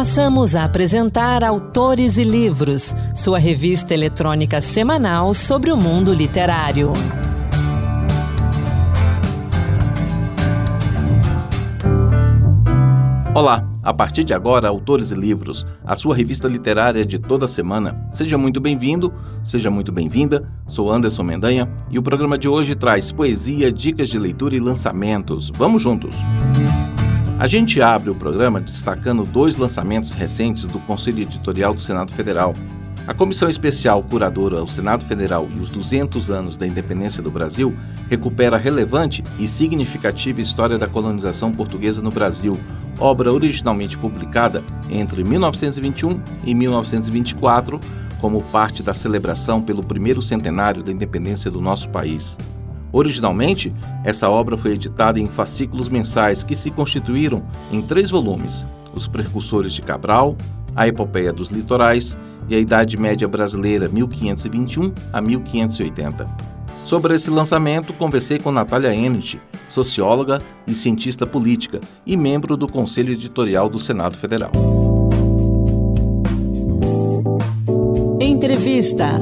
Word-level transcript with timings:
Passamos 0.00 0.56
a 0.56 0.64
apresentar 0.64 1.44
Autores 1.44 2.16
e 2.16 2.24
Livros, 2.24 2.96
sua 3.14 3.38
revista 3.38 3.92
eletrônica 3.92 4.58
semanal 4.62 5.34
sobre 5.34 5.70
o 5.70 5.76
mundo 5.76 6.14
literário. 6.14 6.90
Olá, 13.34 13.62
a 13.82 13.92
partir 13.92 14.24
de 14.24 14.32
agora, 14.32 14.68
Autores 14.68 15.10
e 15.10 15.14
Livros, 15.14 15.66
a 15.84 15.94
sua 15.94 16.16
revista 16.16 16.48
literária 16.48 17.04
de 17.04 17.18
toda 17.18 17.46
semana. 17.46 18.08
Seja 18.10 18.38
muito 18.38 18.58
bem-vindo, 18.58 19.12
seja 19.44 19.70
muito 19.70 19.92
bem-vinda. 19.92 20.50
Sou 20.66 20.90
Anderson 20.90 21.24
Mendanha 21.24 21.70
e 21.90 21.98
o 21.98 22.02
programa 22.02 22.38
de 22.38 22.48
hoje 22.48 22.74
traz 22.74 23.12
poesia, 23.12 23.70
dicas 23.70 24.08
de 24.08 24.18
leitura 24.18 24.56
e 24.56 24.60
lançamentos. 24.60 25.52
Vamos 25.54 25.82
juntos! 25.82 26.16
A 27.40 27.46
gente 27.46 27.80
abre 27.80 28.10
o 28.10 28.14
programa 28.14 28.60
destacando 28.60 29.24
dois 29.24 29.56
lançamentos 29.56 30.12
recentes 30.12 30.64
do 30.64 30.78
Conselho 30.80 31.22
Editorial 31.22 31.72
do 31.72 31.80
Senado 31.80 32.12
Federal. 32.12 32.52
A 33.06 33.14
Comissão 33.14 33.48
Especial 33.48 34.02
Curadora 34.02 34.58
ao 34.58 34.66
Senado 34.66 35.06
Federal 35.06 35.48
e 35.56 35.58
os 35.58 35.70
200 35.70 36.30
anos 36.30 36.58
da 36.58 36.66
independência 36.66 37.22
do 37.22 37.30
Brasil 37.30 37.74
recupera 38.10 38.56
a 38.56 38.58
relevante 38.58 39.24
e 39.38 39.48
significativa 39.48 40.38
história 40.38 40.76
da 40.76 40.86
colonização 40.86 41.50
portuguesa 41.50 42.02
no 42.02 42.10
Brasil, 42.10 42.60
obra 42.98 43.32
originalmente 43.32 43.96
publicada 43.96 44.62
entre 44.90 45.24
1921 45.24 46.20
e 46.44 46.54
1924, 46.54 47.80
como 48.20 48.42
parte 48.42 48.82
da 48.82 48.92
celebração 48.92 49.62
pelo 49.62 49.82
primeiro 49.82 50.20
centenário 50.20 50.82
da 50.82 50.92
independência 50.92 51.50
do 51.50 51.62
nosso 51.62 51.88
país. 51.88 52.36
Originalmente, 52.92 53.72
essa 54.04 54.28
obra 54.28 54.56
foi 54.56 54.72
editada 54.72 55.20
em 55.20 55.26
fascículos 55.26 55.88
mensais 55.88 56.42
que 56.42 56.54
se 56.54 56.70
constituíram 56.70 57.42
em 57.70 57.80
três 57.80 58.10
volumes: 58.10 58.66
Os 58.94 59.06
Precursores 59.06 59.72
de 59.72 59.82
Cabral, 59.82 60.36
A 60.74 60.88
Epopeia 60.88 61.32
dos 61.32 61.50
Litorais 61.50 62.16
e 62.48 62.54
a 62.54 62.58
Idade 62.58 62.96
Média 62.96 63.28
Brasileira 63.28 63.88
1521 63.88 64.92
a 65.12 65.20
1580. 65.20 66.26
Sobre 66.82 67.14
esse 67.14 67.30
lançamento, 67.30 67.92
conversei 67.92 68.38
com 68.38 68.50
Natália 68.50 68.94
Enit, 68.94 69.40
socióloga 69.68 70.40
e 70.66 70.74
cientista 70.74 71.26
política 71.26 71.80
e 72.06 72.16
membro 72.16 72.56
do 72.56 72.66
Conselho 72.66 73.12
Editorial 73.12 73.68
do 73.68 73.78
Senado 73.78 74.16
Federal. 74.16 74.50
Entrevista. 78.18 79.20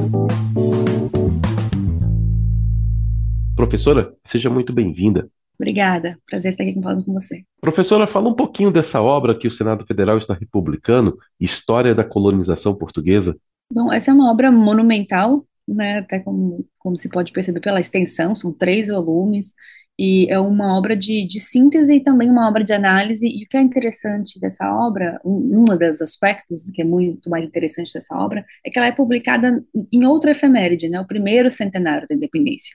Professora, 3.59 4.13
seja 4.25 4.49
muito 4.49 4.71
bem-vinda. 4.71 5.29
Obrigada, 5.59 6.17
prazer 6.29 6.47
estar 6.47 6.63
aqui 6.63 6.81
falando 6.81 7.03
com 7.03 7.11
você. 7.11 7.43
Professora, 7.59 8.07
fala 8.07 8.29
um 8.29 8.33
pouquinho 8.33 8.71
dessa 8.71 9.01
obra 9.01 9.37
que 9.37 9.49
o 9.49 9.51
Senado 9.51 9.85
Federal 9.85 10.17
está 10.17 10.33
republicando, 10.33 11.17
História 11.37 11.93
da 11.93 12.05
Colonização 12.05 12.73
Portuguesa. 12.73 13.35
Bom, 13.69 13.91
essa 13.91 14.11
é 14.11 14.13
uma 14.13 14.31
obra 14.31 14.49
monumental, 14.49 15.45
né, 15.67 15.97
até 15.97 16.21
como, 16.21 16.65
como 16.77 16.95
se 16.95 17.09
pode 17.09 17.33
perceber 17.33 17.59
pela 17.59 17.81
extensão, 17.81 18.33
são 18.33 18.53
três 18.53 18.87
volumes, 18.87 19.53
e 19.99 20.31
é 20.31 20.39
uma 20.39 20.77
obra 20.77 20.95
de, 20.95 21.27
de 21.27 21.41
síntese 21.41 21.95
e 21.95 21.99
também 22.01 22.31
uma 22.31 22.47
obra 22.47 22.63
de 22.63 22.71
análise, 22.71 23.27
e 23.27 23.43
o 23.43 23.47
que 23.49 23.57
é 23.57 23.61
interessante 23.61 24.39
dessa 24.39 24.73
obra, 24.73 25.19
um, 25.25 25.63
um 25.63 25.65
dos 25.65 26.01
aspectos 26.01 26.63
que 26.73 26.81
é 26.81 26.85
muito 26.85 27.29
mais 27.29 27.45
interessante 27.45 27.93
dessa 27.93 28.15
obra, 28.15 28.45
é 28.65 28.69
que 28.69 28.79
ela 28.79 28.87
é 28.87 28.93
publicada 28.93 29.61
em 29.91 30.05
outra 30.05 30.31
efeméride, 30.31 30.87
né, 30.87 31.01
o 31.01 31.05
primeiro 31.05 31.49
centenário 31.49 32.07
da 32.07 32.15
independência. 32.15 32.73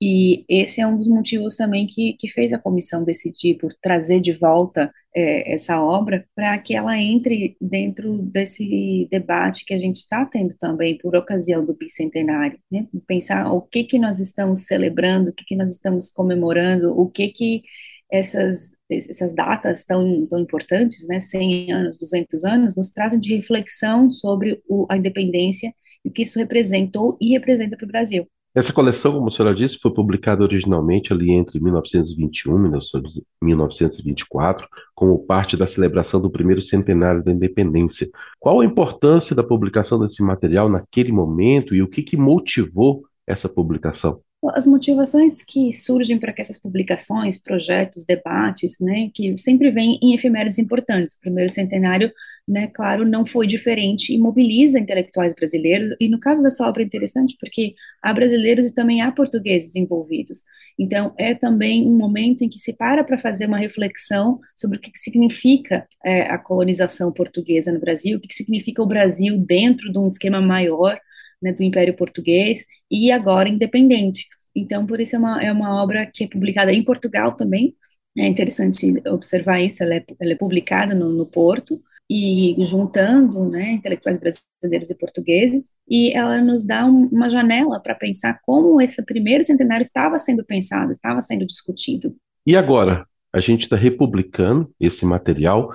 E 0.00 0.44
esse 0.48 0.80
é 0.80 0.86
um 0.86 0.96
dos 0.98 1.08
motivos 1.08 1.56
também 1.56 1.86
que, 1.86 2.14
que 2.18 2.28
fez 2.28 2.52
a 2.52 2.58
comissão 2.58 3.04
decidir 3.04 3.56
por 3.56 3.72
trazer 3.74 4.20
de 4.20 4.32
volta 4.32 4.92
é, 5.14 5.54
essa 5.54 5.80
obra 5.82 6.26
para 6.34 6.58
que 6.58 6.74
ela 6.74 6.98
entre 6.98 7.56
dentro 7.60 8.20
desse 8.22 9.08
debate 9.10 9.64
que 9.64 9.74
a 9.74 9.78
gente 9.78 9.96
está 9.96 10.24
tendo 10.26 10.56
também 10.58 10.98
por 10.98 11.16
ocasião 11.16 11.64
do 11.64 11.74
bicentenário, 11.74 12.58
né? 12.70 12.86
Pensar 13.06 13.52
o 13.52 13.62
que 13.62 13.84
que 13.84 13.98
nós 13.98 14.20
estamos 14.20 14.66
celebrando, 14.66 15.30
o 15.30 15.34
que 15.34 15.44
que 15.44 15.56
nós 15.56 15.70
estamos 15.70 16.10
comemorando, 16.10 16.98
o 16.98 17.08
que 17.08 17.28
que 17.28 17.62
essas 18.10 18.72
essas 18.90 19.34
datas 19.34 19.84
tão, 19.86 20.26
tão 20.26 20.38
importantes, 20.40 21.08
né, 21.08 21.18
100 21.18 21.72
anos, 21.72 21.98
200 21.98 22.44
anos, 22.44 22.76
nos 22.76 22.90
trazem 22.90 23.18
de 23.18 23.34
reflexão 23.34 24.10
sobre 24.10 24.62
o, 24.68 24.86
a 24.90 24.96
independência 24.96 25.74
e 26.04 26.08
o 26.08 26.12
que 26.12 26.22
isso 26.22 26.38
representou 26.38 27.16
e 27.20 27.32
representa 27.32 27.76
para 27.76 27.84
o 27.86 27.88
Brasil. 27.88 28.28
Essa 28.54 28.72
coleção, 28.72 29.12
como 29.12 29.28
a 29.28 29.30
senhora 29.32 29.52
disse, 29.54 29.80
foi 29.80 29.92
publicada 29.92 30.44
originalmente 30.44 31.12
ali 31.12 31.32
entre 31.32 31.58
1921 31.58 32.66
e 32.66 33.44
1924, 33.44 34.68
como 34.94 35.26
parte 35.26 35.56
da 35.56 35.66
celebração 35.66 36.20
do 36.20 36.30
primeiro 36.30 36.62
centenário 36.62 37.24
da 37.24 37.32
independência. 37.32 38.08
Qual 38.38 38.60
a 38.60 38.64
importância 38.64 39.34
da 39.34 39.42
publicação 39.42 39.98
desse 39.98 40.22
material 40.22 40.68
naquele 40.68 41.10
momento 41.10 41.74
e 41.74 41.82
o 41.82 41.88
que, 41.88 42.00
que 42.02 42.16
motivou 42.16 43.02
essa 43.26 43.48
publicação? 43.48 44.20
As 44.50 44.66
motivações 44.66 45.42
que 45.42 45.72
surgem 45.72 46.18
para 46.18 46.32
que 46.32 46.40
essas 46.40 46.58
publicações, 46.58 47.38
projetos, 47.38 48.04
debates, 48.04 48.78
né, 48.80 49.10
que 49.14 49.36
sempre 49.36 49.70
vêm 49.70 49.98
em 50.02 50.14
efemérides 50.14 50.58
importantes. 50.58 51.14
O 51.14 51.20
primeiro 51.20 51.50
centenário, 51.50 52.12
né, 52.46 52.68
claro, 52.68 53.06
não 53.06 53.24
foi 53.24 53.46
diferente 53.46 54.12
e 54.12 54.18
mobiliza 54.18 54.78
intelectuais 54.78 55.34
brasileiros. 55.34 55.94
E 56.00 56.08
no 56.08 56.18
caso 56.18 56.42
dessa 56.42 56.66
obra 56.66 56.82
é 56.82 56.86
interessante 56.86 57.36
porque 57.40 57.74
há 58.02 58.12
brasileiros 58.12 58.70
e 58.70 58.74
também 58.74 59.00
há 59.00 59.10
portugueses 59.10 59.76
envolvidos. 59.76 60.44
Então, 60.78 61.14
é 61.18 61.34
também 61.34 61.86
um 61.86 61.96
momento 61.96 62.42
em 62.42 62.48
que 62.48 62.58
se 62.58 62.76
para 62.76 63.04
para 63.04 63.18
fazer 63.18 63.46
uma 63.46 63.58
reflexão 63.58 64.38
sobre 64.54 64.78
o 64.78 64.80
que 64.80 64.90
significa 64.94 65.86
é, 66.04 66.22
a 66.22 66.38
colonização 66.38 67.12
portuguesa 67.12 67.72
no 67.72 67.80
Brasil, 67.80 68.18
o 68.18 68.20
que 68.20 68.34
significa 68.34 68.82
o 68.82 68.86
Brasil 68.86 69.38
dentro 69.38 69.92
de 69.92 69.98
um 69.98 70.06
esquema 70.06 70.40
maior 70.40 70.98
né, 71.44 71.52
do 71.52 71.62
Império 71.62 71.94
Português 71.94 72.64
e 72.90 73.12
agora 73.12 73.48
independente. 73.48 74.26
Então, 74.56 74.86
por 74.86 75.00
isso 75.00 75.16
é 75.16 75.18
uma, 75.18 75.42
é 75.42 75.52
uma 75.52 75.82
obra 75.82 76.10
que 76.12 76.24
é 76.24 76.28
publicada 76.28 76.72
em 76.72 76.82
Portugal 76.82 77.36
também. 77.36 77.74
É 78.16 78.26
interessante 78.26 79.02
observar 79.08 79.60
isso. 79.60 79.82
Ela 79.82 79.96
é, 79.96 80.04
ela 80.20 80.32
é 80.32 80.36
publicada 80.36 80.94
no, 80.94 81.10
no 81.10 81.26
Porto 81.26 81.80
e 82.08 82.54
juntando 82.66 83.48
né, 83.48 83.72
intelectuais 83.72 84.18
brasileiros 84.18 84.90
e 84.90 84.98
portugueses, 84.98 85.70
e 85.88 86.12
ela 86.12 86.40
nos 86.40 86.66
dá 86.66 86.84
um, 86.84 87.06
uma 87.06 87.30
janela 87.30 87.80
para 87.80 87.94
pensar 87.94 88.38
como 88.44 88.80
esse 88.80 89.02
primeiro 89.04 89.42
centenário 89.42 89.82
estava 89.82 90.18
sendo 90.18 90.44
pensado, 90.44 90.92
estava 90.92 91.22
sendo 91.22 91.46
discutido. 91.46 92.14
E 92.46 92.54
agora, 92.56 93.06
a 93.32 93.40
gente 93.40 93.62
está 93.62 93.76
republicando 93.76 94.70
esse 94.78 95.04
material. 95.04 95.72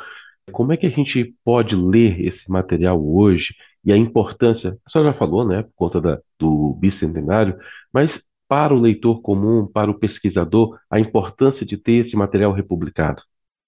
Como 0.52 0.72
é 0.72 0.78
que 0.78 0.86
a 0.86 0.90
gente 0.90 1.34
pode 1.44 1.76
ler 1.76 2.22
esse 2.26 2.50
material 2.50 3.04
hoje 3.04 3.54
e 3.84 3.92
a 3.94 3.98
importância, 3.98 4.78
a 4.86 4.90
senhora 4.90 5.12
já 5.12 5.18
falou, 5.18 5.48
né, 5.48 5.64
por 5.64 5.74
conta 5.76 6.02
da, 6.02 6.20
do 6.38 6.74
bicentenário, 6.76 7.58
mas 7.94 8.22
para 8.48 8.74
o 8.74 8.80
leitor 8.80 9.22
comum, 9.22 9.68
para 9.68 9.92
o 9.92 9.98
pesquisador, 9.98 10.78
a 10.90 11.00
importância 11.00 11.66
de 11.66 11.78
ter 11.78 12.06
esse 12.06 12.16
material 12.16 12.52
republicado? 12.52 13.22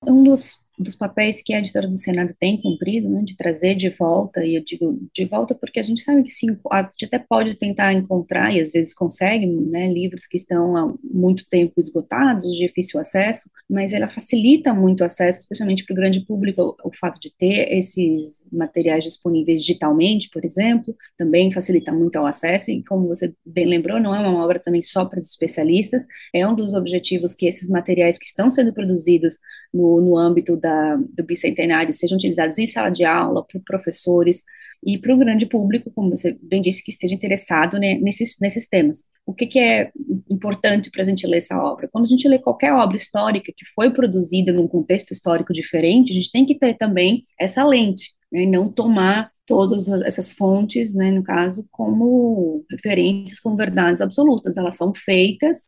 Um 0.05 0.23
dos 0.23 0.65
dos 0.81 0.95
papéis 0.95 1.41
que 1.41 1.53
a 1.53 1.59
editora 1.59 1.87
do 1.87 1.95
Senado 1.95 2.33
tem 2.39 2.61
cumprido, 2.61 3.09
né, 3.09 3.21
de 3.23 3.35
trazer 3.35 3.75
de 3.75 3.89
volta, 3.89 4.45
e 4.45 4.55
eu 4.55 4.63
digo 4.63 4.99
de 5.13 5.25
volta 5.25 5.55
porque 5.55 5.79
a 5.79 5.83
gente 5.83 6.01
sabe 6.01 6.23
que 6.23 6.29
a 6.71 6.81
gente 6.83 7.05
até 7.05 7.19
pode 7.19 7.57
tentar 7.57 7.93
encontrar, 7.93 8.53
e 8.53 8.59
às 8.59 8.71
vezes 8.71 8.93
consegue, 8.93 9.45
né, 9.45 9.91
livros 9.91 10.25
que 10.27 10.37
estão 10.37 10.75
há 10.75 10.93
muito 11.03 11.45
tempo 11.49 11.73
esgotados, 11.77 12.45
de 12.45 12.67
difícil 12.67 12.99
acesso, 12.99 13.49
mas 13.69 13.93
ela 13.93 14.09
facilita 14.09 14.73
muito 14.73 15.01
o 15.01 15.05
acesso, 15.05 15.39
especialmente 15.39 15.85
para 15.85 15.93
o 15.93 15.95
grande 15.95 16.21
público, 16.21 16.75
o, 16.83 16.89
o 16.89 16.91
fato 16.95 17.19
de 17.19 17.31
ter 17.31 17.71
esses 17.71 18.45
materiais 18.51 19.03
disponíveis 19.03 19.61
digitalmente, 19.61 20.29
por 20.29 20.43
exemplo, 20.45 20.95
também 21.17 21.51
facilita 21.51 21.91
muito 21.91 22.17
o 22.17 22.25
acesso, 22.25 22.71
e 22.71 22.83
como 22.83 23.07
você 23.07 23.33
bem 23.45 23.65
lembrou, 23.65 23.99
não 23.99 24.15
é 24.15 24.19
uma 24.19 24.43
obra 24.43 24.59
também 24.59 24.81
só 24.81 25.05
para 25.05 25.19
os 25.19 25.29
especialistas, 25.29 26.05
é 26.33 26.47
um 26.47 26.55
dos 26.55 26.73
objetivos 26.73 27.33
que 27.33 27.45
esses 27.45 27.69
materiais 27.69 28.17
que 28.17 28.25
estão 28.25 28.49
sendo 28.49 28.73
produzidos 28.73 29.39
no, 29.73 30.01
no 30.01 30.17
âmbito 30.17 30.55
da 30.57 30.70
da, 30.71 30.95
do 30.95 31.23
bicentenário 31.23 31.93
sejam 31.93 32.17
utilizados 32.17 32.57
em 32.57 32.65
sala 32.65 32.89
de 32.89 33.03
aula, 33.03 33.45
por 33.51 33.61
professores 33.63 34.43
e 34.83 34.97
para 34.97 35.13
o 35.13 35.17
grande 35.17 35.45
público, 35.45 35.91
como 35.93 36.09
você 36.09 36.35
bem 36.41 36.61
disse, 36.61 36.83
que 36.83 36.91
esteja 36.91 37.13
interessado 37.13 37.77
né, 37.77 37.95
nesses, 37.95 38.37
nesses 38.39 38.67
temas. 38.67 39.03
O 39.25 39.33
que, 39.33 39.45
que 39.45 39.59
é 39.59 39.91
importante 40.29 40.89
para 40.89 41.03
a 41.03 41.05
gente 41.05 41.27
ler 41.27 41.37
essa 41.37 41.55
obra? 41.61 41.87
Quando 41.91 42.05
a 42.05 42.07
gente 42.07 42.27
lê 42.27 42.39
qualquer 42.39 42.73
obra 42.73 42.95
histórica 42.95 43.53
que 43.55 43.65
foi 43.75 43.91
produzida 43.91 44.51
num 44.51 44.67
contexto 44.67 45.11
histórico 45.11 45.53
diferente, 45.53 46.11
a 46.11 46.15
gente 46.15 46.31
tem 46.31 46.45
que 46.45 46.57
ter 46.57 46.73
também 46.75 47.23
essa 47.39 47.63
lente, 47.63 48.11
né, 48.31 48.43
e 48.43 48.47
não 48.47 48.71
tomar 48.71 49.29
todas 49.45 49.87
essas 50.03 50.31
fontes, 50.31 50.95
né, 50.95 51.11
no 51.11 51.21
caso, 51.21 51.67
como 51.69 52.65
referências, 52.71 53.39
como 53.39 53.57
verdades 53.57 54.01
absolutas. 54.01 54.57
Elas 54.57 54.77
são 54.77 54.93
feitas 54.95 55.67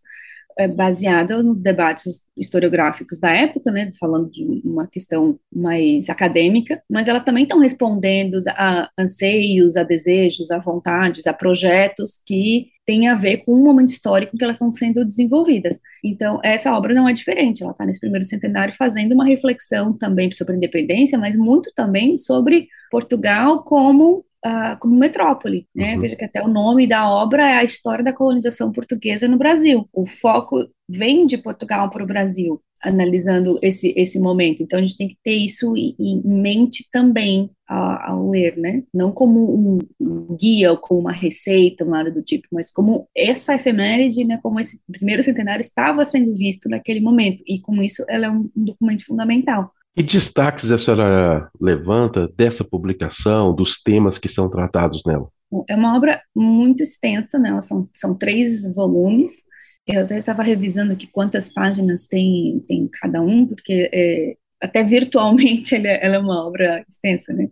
é 0.57 0.67
baseada 0.67 1.41
nos 1.41 1.61
debates 1.61 2.23
historiográficos 2.37 3.19
da 3.19 3.31
época, 3.31 3.71
né, 3.71 3.89
falando 3.99 4.29
de 4.29 4.43
uma 4.63 4.87
questão 4.87 5.39
mais 5.53 6.09
acadêmica, 6.09 6.81
mas 6.89 7.07
elas 7.07 7.23
também 7.23 7.43
estão 7.43 7.59
respondendo 7.59 8.37
a 8.49 8.89
anseios, 8.97 9.77
a 9.77 9.83
desejos, 9.83 10.51
a 10.51 10.59
vontades, 10.59 11.27
a 11.27 11.33
projetos 11.33 12.21
que 12.25 12.67
têm 12.85 13.07
a 13.07 13.15
ver 13.15 13.37
com 13.45 13.53
o 13.53 13.63
momento 13.63 13.89
histórico 13.89 14.37
que 14.37 14.43
elas 14.43 14.57
estão 14.57 14.71
sendo 14.71 15.05
desenvolvidas. 15.05 15.79
Então, 16.03 16.39
essa 16.43 16.75
obra 16.75 16.93
não 16.93 17.07
é 17.07 17.13
diferente, 17.13 17.63
ela 17.63 17.71
está 17.71 17.85
nesse 17.85 17.99
primeiro 17.99 18.25
centenário 18.25 18.73
fazendo 18.77 19.13
uma 19.13 19.25
reflexão 19.25 19.97
também 19.97 20.31
sobre 20.31 20.53
a 20.53 20.57
independência, 20.57 21.17
mas 21.17 21.37
muito 21.37 21.71
também 21.75 22.17
sobre 22.17 22.67
Portugal 22.91 23.63
como 23.63 24.25
uh, 24.45 24.77
como 24.79 24.95
metrópole, 24.95 25.67
né? 25.75 25.95
Uhum. 25.95 26.01
Veja 26.01 26.15
que 26.15 26.25
até 26.25 26.41
o 26.43 26.47
nome 26.47 26.87
da 26.87 27.09
obra 27.09 27.49
é 27.49 27.57
a 27.57 27.63
história 27.63 28.03
da 28.03 28.13
colonização 28.13 28.71
portuguesa 28.71 29.27
no 29.27 29.37
Brasil. 29.37 29.87
O 29.93 30.05
foco 30.05 30.57
vem 30.87 31.25
de 31.25 31.37
Portugal 31.37 31.89
para 31.89 32.03
o 32.03 32.07
Brasil, 32.07 32.61
analisando 32.83 33.57
esse, 33.61 33.93
esse 33.95 34.19
momento. 34.19 34.61
Então, 34.61 34.77
a 34.77 34.81
gente 34.81 34.97
tem 34.97 35.07
que 35.07 35.17
ter 35.23 35.35
isso 35.35 35.73
em, 35.77 36.21
mente 36.25 36.87
também 36.91 37.49
ao, 37.67 38.29
ler, 38.29 38.57
né? 38.57 38.83
Não 38.93 39.11
como 39.11 39.79
um, 39.99 40.35
guia 40.37 40.71
ou 40.71 40.77
como 40.77 40.99
uma 40.99 41.13
receita, 41.13 41.85
nada 41.85 42.11
do 42.11 42.21
tipo, 42.21 42.47
mas 42.51 42.69
como 42.69 43.07
essa 43.15 43.55
efeméride, 43.55 44.25
né? 44.25 44.39
Como 44.43 44.59
esse 44.59 44.79
primeiro 44.91 45.23
centenário 45.23 45.61
estava 45.61 46.03
sendo 46.05 46.35
visto 46.35 46.69
naquele 46.69 46.99
momento. 46.99 47.41
E 47.47 47.59
com 47.61 47.81
isso, 47.81 48.03
ela 48.09 48.25
é 48.27 48.29
um 48.29 48.49
documento 48.55 49.05
fundamental. 49.05 49.71
Que 49.95 50.01
destaques 50.01 50.71
a 50.71 50.79
senhora 50.79 51.51
levanta 51.61 52.27
dessa 52.35 52.63
publicação, 52.63 53.53
dos 53.53 53.79
temas 53.81 54.17
que 54.17 54.27
são 54.27 54.49
tratados 54.49 55.03
nela? 55.05 55.29
É 55.69 55.75
uma 55.75 55.95
obra 55.95 56.19
muito 56.35 56.81
extensa, 56.81 57.37
né? 57.37 57.61
São, 57.61 57.87
são 57.93 58.15
três 58.15 58.65
volumes. 58.73 59.43
Eu 59.85 60.01
até 60.01 60.17
estava 60.17 60.41
revisando 60.41 60.93
aqui 60.93 61.05
quantas 61.05 61.51
páginas 61.51 62.07
tem, 62.07 62.63
tem 62.67 62.89
cada 62.91 63.21
um, 63.21 63.45
porque 63.45 63.89
é, 63.93 64.35
até 64.59 64.83
virtualmente 64.83 65.75
ela, 65.75 65.87
ela 65.87 66.15
é 66.15 66.19
uma 66.19 66.47
obra 66.47 66.83
extensa, 66.89 67.31
né? 67.31 67.49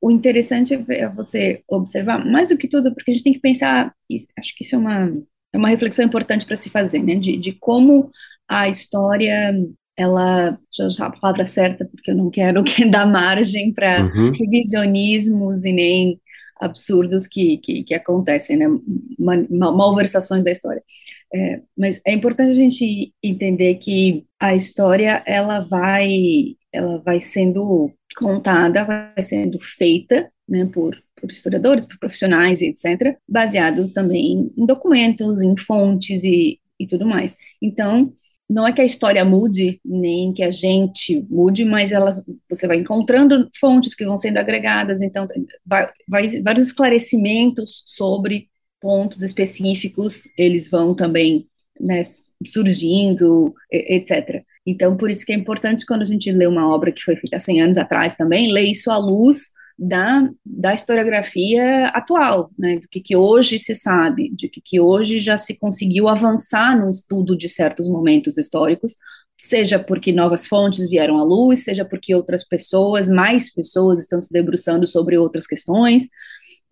O 0.00 0.10
interessante 0.10 0.74
é 0.74 1.08
você 1.08 1.62
observar, 1.68 2.24
mais 2.24 2.48
do 2.48 2.58
que 2.58 2.68
tudo, 2.68 2.92
porque 2.94 3.10
a 3.10 3.14
gente 3.14 3.24
tem 3.24 3.32
que 3.32 3.40
pensar, 3.40 3.94
acho 4.38 4.54
que 4.56 4.64
isso 4.64 4.74
é 4.74 4.78
uma, 4.78 5.06
é 5.52 5.58
uma 5.58 5.68
reflexão 5.68 6.04
importante 6.04 6.44
para 6.44 6.56
se 6.56 6.68
fazer, 6.68 6.98
né? 6.98 7.14
De, 7.14 7.36
de 7.36 7.52
como 7.52 8.10
a 8.48 8.68
história 8.68 9.54
ela, 9.96 10.50
deixa 10.50 10.82
eu 10.82 10.86
usar 10.86 11.06
a 11.06 11.10
palavra 11.10 11.46
certa, 11.46 11.84
porque 11.84 12.10
eu 12.10 12.14
não 12.14 12.30
quero 12.30 12.62
que 12.64 12.84
dar 12.84 13.06
margem 13.06 13.72
para 13.72 14.04
uhum. 14.04 14.32
revisionismos 14.32 15.64
e 15.64 15.72
nem 15.72 16.20
absurdos 16.60 17.26
que, 17.26 17.58
que, 17.58 17.82
que 17.82 17.94
acontecem, 17.94 18.56
né, 18.56 18.66
malversações 19.18 20.44
da 20.44 20.50
história. 20.50 20.82
É, 21.34 21.60
mas 21.76 22.00
é 22.06 22.12
importante 22.14 22.50
a 22.50 22.54
gente 22.54 23.12
entender 23.22 23.74
que 23.76 24.24
a 24.40 24.54
história, 24.54 25.22
ela 25.26 25.60
vai, 25.60 26.56
ela 26.72 26.98
vai 26.98 27.20
sendo 27.20 27.92
contada, 28.16 28.84
vai 28.84 29.22
sendo 29.22 29.58
feita, 29.60 30.30
né, 30.48 30.64
por, 30.72 30.96
por 31.20 31.30
historiadores, 31.30 31.84
por 31.84 31.98
profissionais, 31.98 32.62
etc., 32.62 33.16
baseados 33.28 33.90
também 33.90 34.48
em 34.56 34.64
documentos, 34.64 35.42
em 35.42 35.56
fontes 35.58 36.24
e, 36.24 36.58
e 36.78 36.86
tudo 36.86 37.04
mais. 37.04 37.36
Então, 37.60 38.12
não 38.48 38.66
é 38.66 38.72
que 38.72 38.80
a 38.80 38.84
história 38.84 39.24
mude, 39.24 39.80
nem 39.84 40.32
que 40.32 40.42
a 40.42 40.50
gente 40.50 41.24
mude, 41.28 41.64
mas 41.64 41.90
elas, 41.90 42.22
você 42.48 42.66
vai 42.66 42.78
encontrando 42.78 43.48
fontes 43.58 43.94
que 43.94 44.04
vão 44.04 44.16
sendo 44.16 44.38
agregadas, 44.38 45.02
então 45.02 45.26
vai, 45.66 45.88
vai, 46.08 46.26
vários 46.42 46.66
esclarecimentos 46.66 47.82
sobre 47.84 48.48
pontos 48.80 49.22
específicos, 49.22 50.28
eles 50.38 50.70
vão 50.70 50.94
também 50.94 51.48
né, 51.80 52.02
surgindo, 52.44 53.52
etc. 53.70 54.44
Então, 54.64 54.96
por 54.96 55.10
isso 55.10 55.26
que 55.26 55.32
é 55.32 55.36
importante 55.36 55.84
quando 55.84 56.02
a 56.02 56.06
gente 56.06 56.30
lê 56.30 56.46
uma 56.46 56.72
obra 56.72 56.92
que 56.92 57.02
foi 57.02 57.16
feita 57.16 57.36
há 57.36 57.40
100 57.40 57.62
anos 57.62 57.78
atrás 57.78 58.16
também, 58.16 58.52
ler 58.52 58.64
isso 58.64 58.90
à 58.90 58.96
luz 58.96 59.50
da, 59.78 60.30
da 60.44 60.72
historiografia 60.72 61.88
atual, 61.88 62.50
né, 62.58 62.78
do 62.78 62.88
que, 62.88 63.00
que 63.00 63.16
hoje 63.16 63.58
se 63.58 63.74
sabe, 63.74 64.30
de 64.34 64.48
que, 64.48 64.60
que 64.60 64.80
hoje 64.80 65.18
já 65.18 65.36
se 65.36 65.58
conseguiu 65.58 66.08
avançar 66.08 66.78
no 66.78 66.88
estudo 66.88 67.36
de 67.36 67.48
certos 67.48 67.86
momentos 67.86 68.38
históricos, 68.38 68.94
seja 69.38 69.78
porque 69.78 70.12
novas 70.12 70.46
fontes 70.46 70.88
vieram 70.88 71.18
à 71.18 71.24
luz, 71.24 71.64
seja 71.64 71.84
porque 71.84 72.14
outras 72.14 72.42
pessoas, 72.42 73.08
mais 73.08 73.52
pessoas 73.52 74.00
estão 74.00 74.20
se 74.22 74.32
debruçando 74.32 74.86
sobre 74.86 75.18
outras 75.18 75.46
questões. 75.46 76.08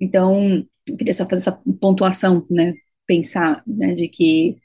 Então, 0.00 0.64
eu 0.88 0.96
queria 0.96 1.12
só 1.12 1.24
fazer 1.28 1.42
essa 1.42 1.60
pontuação, 1.78 2.46
né, 2.50 2.72
pensar 3.06 3.62
né, 3.66 3.94
de 3.94 4.08
que 4.08 4.56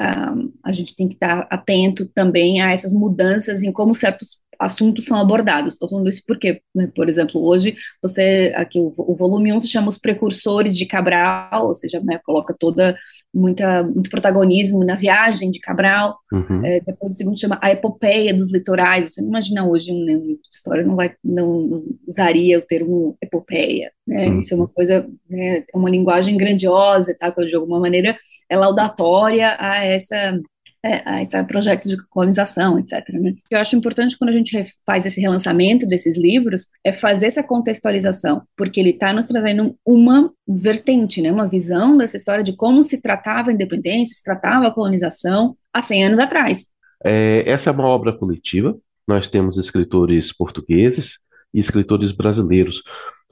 um, 0.00 0.52
a 0.64 0.72
gente 0.72 0.96
tem 0.96 1.06
que 1.06 1.14
estar 1.14 1.46
atento 1.50 2.08
também 2.08 2.60
a 2.60 2.72
essas 2.72 2.92
mudanças 2.92 3.62
em 3.62 3.70
como 3.70 3.94
certos 3.94 4.40
assuntos 4.58 5.04
são 5.04 5.18
abordados. 5.18 5.74
Estou 5.74 5.88
falando 5.88 6.08
isso 6.08 6.22
porque, 6.26 6.60
né, 6.74 6.90
por 6.94 7.08
exemplo, 7.08 7.44
hoje 7.44 7.76
você 8.02 8.52
aqui 8.56 8.78
o, 8.78 8.92
o, 8.96 9.16
volume 9.16 9.52
1 9.52 9.60
se 9.60 9.68
chama 9.68 9.88
os 9.88 9.98
precursores 9.98 10.76
de 10.76 10.86
Cabral, 10.86 11.68
ou 11.68 11.74
seja, 11.74 12.00
né, 12.00 12.20
coloca 12.24 12.54
toda 12.58 12.96
muita 13.32 13.82
muito 13.82 14.10
protagonismo 14.10 14.84
na 14.84 14.94
viagem 14.94 15.50
de 15.50 15.60
Cabral. 15.60 16.16
Uhum. 16.32 16.64
É, 16.64 16.80
depois 16.80 17.12
o 17.12 17.14
segundo 17.14 17.38
chama 17.38 17.58
a 17.62 17.70
epopeia 17.70 18.34
dos 18.34 18.52
litorais. 18.52 19.12
Você 19.12 19.20
não 19.20 19.28
imagina 19.28 19.66
hoje 19.66 19.92
um, 19.92 20.04
né, 20.04 20.16
um 20.16 20.26
livro 20.26 20.42
de 20.42 20.54
história 20.54 20.84
não 20.84 20.96
vai 20.96 21.14
não, 21.22 21.60
não 21.60 21.84
usaria 22.06 22.58
o 22.58 22.62
termo 22.62 23.16
epopeia, 23.22 23.92
né? 24.06 24.28
Uhum. 24.28 24.40
Isso 24.40 24.54
é 24.54 24.56
uma 24.56 24.68
coisa, 24.68 25.08
né, 25.28 25.64
é 25.72 25.76
uma 25.76 25.90
linguagem 25.90 26.36
grandiosa, 26.36 27.16
tá? 27.18 27.30
De 27.30 27.54
alguma 27.54 27.80
maneira 27.80 28.16
é 28.48 28.56
laudatória 28.56 29.56
a 29.58 29.84
essa 29.84 30.38
é, 30.84 31.44
projeto 31.44 31.88
de 31.88 31.96
colonização, 32.08 32.78
etc. 32.78 33.08
Né? 33.14 33.34
Eu 33.50 33.58
acho 33.58 33.74
importante 33.74 34.18
quando 34.18 34.30
a 34.30 34.34
gente 34.34 34.62
faz 34.84 35.06
esse 35.06 35.20
relançamento 35.20 35.86
desses 35.86 36.18
livros 36.18 36.68
é 36.84 36.92
fazer 36.92 37.26
essa 37.26 37.42
contextualização, 37.42 38.42
porque 38.54 38.80
ele 38.80 38.90
está 38.90 39.12
nos 39.12 39.24
trazendo 39.24 39.74
uma 39.84 40.30
vertente, 40.46 41.22
né, 41.22 41.32
uma 41.32 41.48
visão 41.48 41.96
dessa 41.96 42.16
história 42.16 42.44
de 42.44 42.54
como 42.54 42.82
se 42.82 43.00
tratava 43.00 43.50
a 43.50 43.52
independência, 43.52 44.14
se 44.14 44.22
tratava 44.22 44.66
a 44.66 44.70
colonização 44.70 45.56
há 45.72 45.80
100 45.80 46.04
anos 46.04 46.18
atrás. 46.18 46.66
É, 47.02 47.44
essa 47.46 47.70
é 47.70 47.72
uma 47.72 47.86
obra 47.86 48.12
coletiva. 48.12 48.76
Nós 49.08 49.28
temos 49.28 49.56
escritores 49.56 50.32
portugueses 50.36 51.14
e 51.52 51.60
escritores 51.60 52.12
brasileiros, 52.12 52.82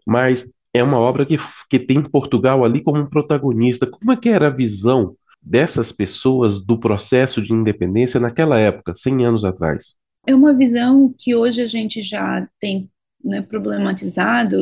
mas 0.07 0.47
é 0.75 0.83
uma 0.83 0.99
obra 0.99 1.27
que, 1.27 1.39
que 1.69 1.79
tem 1.79 2.03
Portugal 2.03 2.65
ali 2.65 2.83
como 2.83 2.99
um 2.99 3.07
protagonista. 3.07 3.87
Como 3.87 4.13
é 4.13 4.17
que 4.17 4.29
era 4.29 4.47
a 4.47 4.51
visão 4.51 5.15
dessas 5.43 5.91
pessoas 5.91 6.65
do 6.65 6.79
processo 6.79 7.43
de 7.43 7.53
independência 7.53 8.21
naquela 8.21 8.59
época, 8.59 8.95
100 8.97 9.27
anos 9.27 9.45
atrás? 9.45 9.95
É 10.27 10.35
uma 10.35 10.55
visão 10.55 11.13
que 11.19 11.35
hoje 11.35 11.61
a 11.61 11.67
gente 11.67 12.01
já 12.01 12.49
tem 12.61 12.89
né, 13.25 13.43
problematizado, 13.43 14.57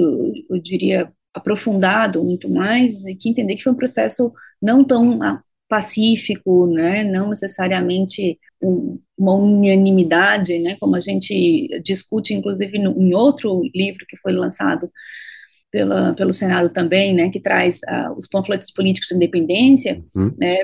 eu 0.49 0.61
diria 0.61 1.13
aprofundado 1.35 2.25
muito 2.25 2.49
mais, 2.49 3.05
e 3.07 3.15
que 3.15 3.29
entender 3.29 3.55
que 3.55 3.63
foi 3.63 3.73
um 3.73 3.77
processo 3.77 4.33
não 4.61 4.83
tão 4.83 5.21
pacífico, 5.69 6.67
né, 6.67 7.05
não 7.05 7.29
necessariamente 7.29 8.39
um, 8.61 8.99
uma 9.17 9.35
unanimidade, 9.35 10.59
né, 10.59 10.77
como 10.81 10.97
a 10.97 11.01
gente 11.01 11.69
discute, 11.85 12.35
inclusive, 12.35 12.77
em 12.77 13.15
outro 13.15 13.63
livro 13.75 14.05
que 14.09 14.17
foi 14.17 14.33
lançado 14.33 14.91
pela, 15.71 16.15
pelo 16.15 16.33
Senado 16.33 16.69
também, 16.71 17.15
né, 17.15 17.31
que 17.31 17.41
traz 17.41 17.81
uh, 17.89 18.13
os 18.17 18.27
panfletos 18.27 18.71
políticos 18.71 19.09
de 19.09 19.17
independência, 19.17 20.03
uhum. 20.15 20.35
né, 20.39 20.57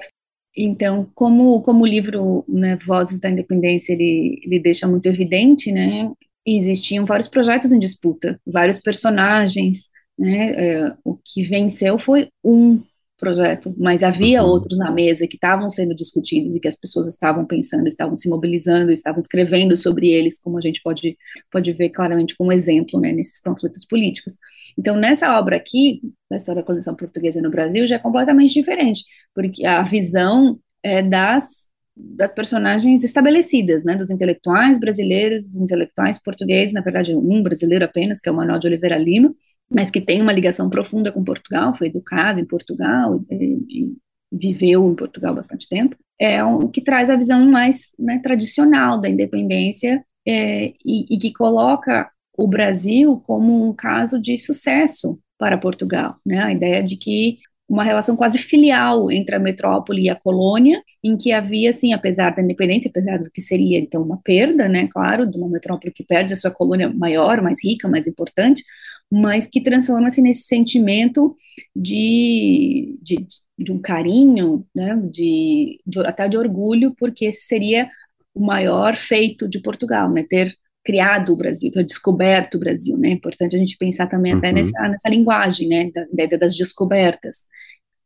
então, 0.56 1.10
como, 1.14 1.60
como 1.62 1.84
o 1.84 1.86
livro 1.86 2.44
né, 2.48 2.78
Vozes 2.86 3.20
da 3.20 3.28
Independência, 3.28 3.92
ele, 3.92 4.40
ele 4.42 4.58
deixa 4.58 4.88
muito 4.88 5.06
evidente, 5.06 5.70
né, 5.70 6.10
existiam 6.46 7.04
vários 7.04 7.28
projetos 7.28 7.72
em 7.72 7.78
disputa, 7.78 8.40
vários 8.46 8.78
personagens, 8.78 9.88
né, 10.18 10.52
é, 10.52 10.94
o 11.04 11.16
que 11.16 11.42
venceu 11.42 11.98
foi 11.98 12.28
um 12.42 12.80
projeto, 13.18 13.75
mas 13.78 14.02
havia 14.02 14.42
uhum. 14.42 14.50
outros 14.50 14.78
na 14.78 14.90
mesa 14.90 15.26
que 15.26 15.37
estavam 15.37 15.70
sendo 15.70 15.94
discutidos 15.94 16.54
e 16.54 16.61
que 16.61 16.68
as 16.68 16.76
pessoas 16.76 17.06
estavam 17.06 17.46
pensando, 17.46 17.87
estavam 17.87 18.14
se 18.14 18.28
mobilizando, 18.28 18.92
estavam 18.92 19.20
escrevendo 19.20 19.76
sobre 19.76 20.08
eles, 20.08 20.38
como 20.38 20.58
a 20.58 20.61
gente 20.61 20.82
pode, 20.82 21.16
pode 21.50 21.73
ver 21.73 21.90
claramente 21.90 22.37
como 22.37 22.52
exemplo, 22.52 23.00
né, 23.00 23.12
nesses 23.12 23.40
conflitos 23.40 23.87
políticos. 23.87 24.35
Então, 24.78 24.96
nessa 24.96 25.38
obra 25.38 25.56
aqui, 25.56 26.00
da 26.30 26.37
história 26.37 26.61
da 26.61 26.66
colonização 26.66 26.94
portuguesa 26.94 27.40
no 27.40 27.50
Brasil, 27.50 27.87
já 27.87 27.96
é 27.96 27.99
completamente 28.00 28.52
diferente, 28.52 29.04
porque 29.35 29.64
a 29.64 29.82
visão 29.82 30.58
é 30.82 31.02
das 31.02 31.66
das 31.96 32.30
personagens 32.30 33.02
estabelecidas, 33.02 33.82
né, 33.82 33.96
dos 33.96 34.10
intelectuais 34.10 34.78
brasileiros, 34.78 35.44
dos 35.44 35.60
intelectuais 35.60 36.18
portugueses, 36.18 36.74
na 36.74 36.82
verdade 36.82 37.14
um 37.14 37.42
brasileiro 37.42 37.84
apenas, 37.84 38.20
que 38.20 38.28
é 38.28 38.32
o 38.32 38.34
Manuel 38.34 38.58
de 38.58 38.66
Oliveira 38.66 38.98
Lima, 38.98 39.34
mas 39.70 39.90
que 39.90 40.00
tem 40.00 40.20
uma 40.20 40.32
ligação 40.32 40.68
profunda 40.68 41.10
com 41.10 41.24
Portugal, 41.24 41.74
foi 41.74 41.88
educado 41.88 42.38
em 42.38 42.44
Portugal 42.44 43.24
e, 43.30 43.34
e 43.68 43.96
viveu 44.30 44.90
em 44.90 44.94
Portugal 44.94 45.34
bastante 45.34 45.68
tempo, 45.68 45.96
é 46.20 46.44
um 46.44 46.68
que 46.68 46.80
traz 46.80 47.08
a 47.08 47.16
visão 47.16 47.44
mais 47.50 47.90
né, 47.98 48.20
tradicional 48.22 49.00
da 49.00 49.08
independência 49.08 50.04
é, 50.26 50.74
e, 50.84 51.14
e 51.14 51.18
que 51.18 51.32
coloca 51.32 52.10
o 52.36 52.46
Brasil 52.46 53.22
como 53.26 53.68
um 53.68 53.72
caso 53.72 54.20
de 54.20 54.36
sucesso 54.36 55.18
para 55.38 55.58
Portugal, 55.58 56.16
né? 56.24 56.42
A 56.42 56.52
ideia 56.52 56.82
de 56.82 56.96
que 56.96 57.38
uma 57.68 57.82
relação 57.82 58.16
quase 58.16 58.38
filial 58.38 59.11
entre 59.11 59.35
a 59.35 59.38
metrópole 59.38 60.02
e 60.02 60.08
a 60.08 60.14
colônia, 60.14 60.80
em 61.02 61.16
que 61.16 61.32
havia, 61.32 61.70
assim, 61.70 61.92
apesar 61.92 62.30
da 62.35 62.42
independência, 62.42 62.88
apesar 62.88 63.18
do 63.18 63.30
que 63.30 63.40
seria, 63.40 63.78
então, 63.78 64.02
uma 64.02 64.20
perda, 64.23 64.68
né, 64.68 64.88
claro, 64.90 65.28
de 65.28 65.37
uma 65.37 65.49
metrópole 65.49 65.92
que 65.92 66.04
perde 66.04 66.32
a 66.32 66.37
sua 66.37 66.50
colônia 66.50 66.88
maior, 66.88 67.42
mais 67.42 67.58
rica, 67.62 67.88
mais 67.88 68.06
importante, 68.06 68.62
mas 69.11 69.49
que 69.49 69.61
transforma-se 69.61 70.23
nesse 70.23 70.42
sentimento 70.42 71.37
de, 71.75 72.96
de, 73.02 73.26
de, 73.58 73.73
um 73.73 73.80
carinho, 73.80 74.64
né, 74.75 74.96
de, 75.11 75.78
de, 75.85 75.99
até 76.00 76.28
de 76.28 76.37
orgulho, 76.37 76.94
porque 76.96 77.32
seria 77.32 77.88
o 78.35 78.44
maior 78.44 78.94
feito 78.94 79.49
de 79.49 79.61
Portugal, 79.61 80.11
né, 80.12 80.25
ter 80.28 80.54
criado 80.87 81.33
o 81.33 81.37
Brasil, 81.37 81.69
ter 81.73 81.85
descoberto 81.85 82.55
o 82.55 82.61
Brasil, 82.61 82.97
né? 82.97 83.09
É 83.09 83.12
importante 83.12 83.57
a 83.57 83.59
gente 83.59 83.76
pensar 83.76 84.07
também 84.07 84.33
uhum. 84.33 84.38
até 84.38 84.52
nessa, 84.52 84.81
nessa 84.88 85.09
linguagem, 85.09 85.69
né? 85.69 85.90
Da, 85.93 86.05
da 86.12 86.25
ideia 86.25 86.38
das 86.38 86.55
descobertas. 86.55 87.47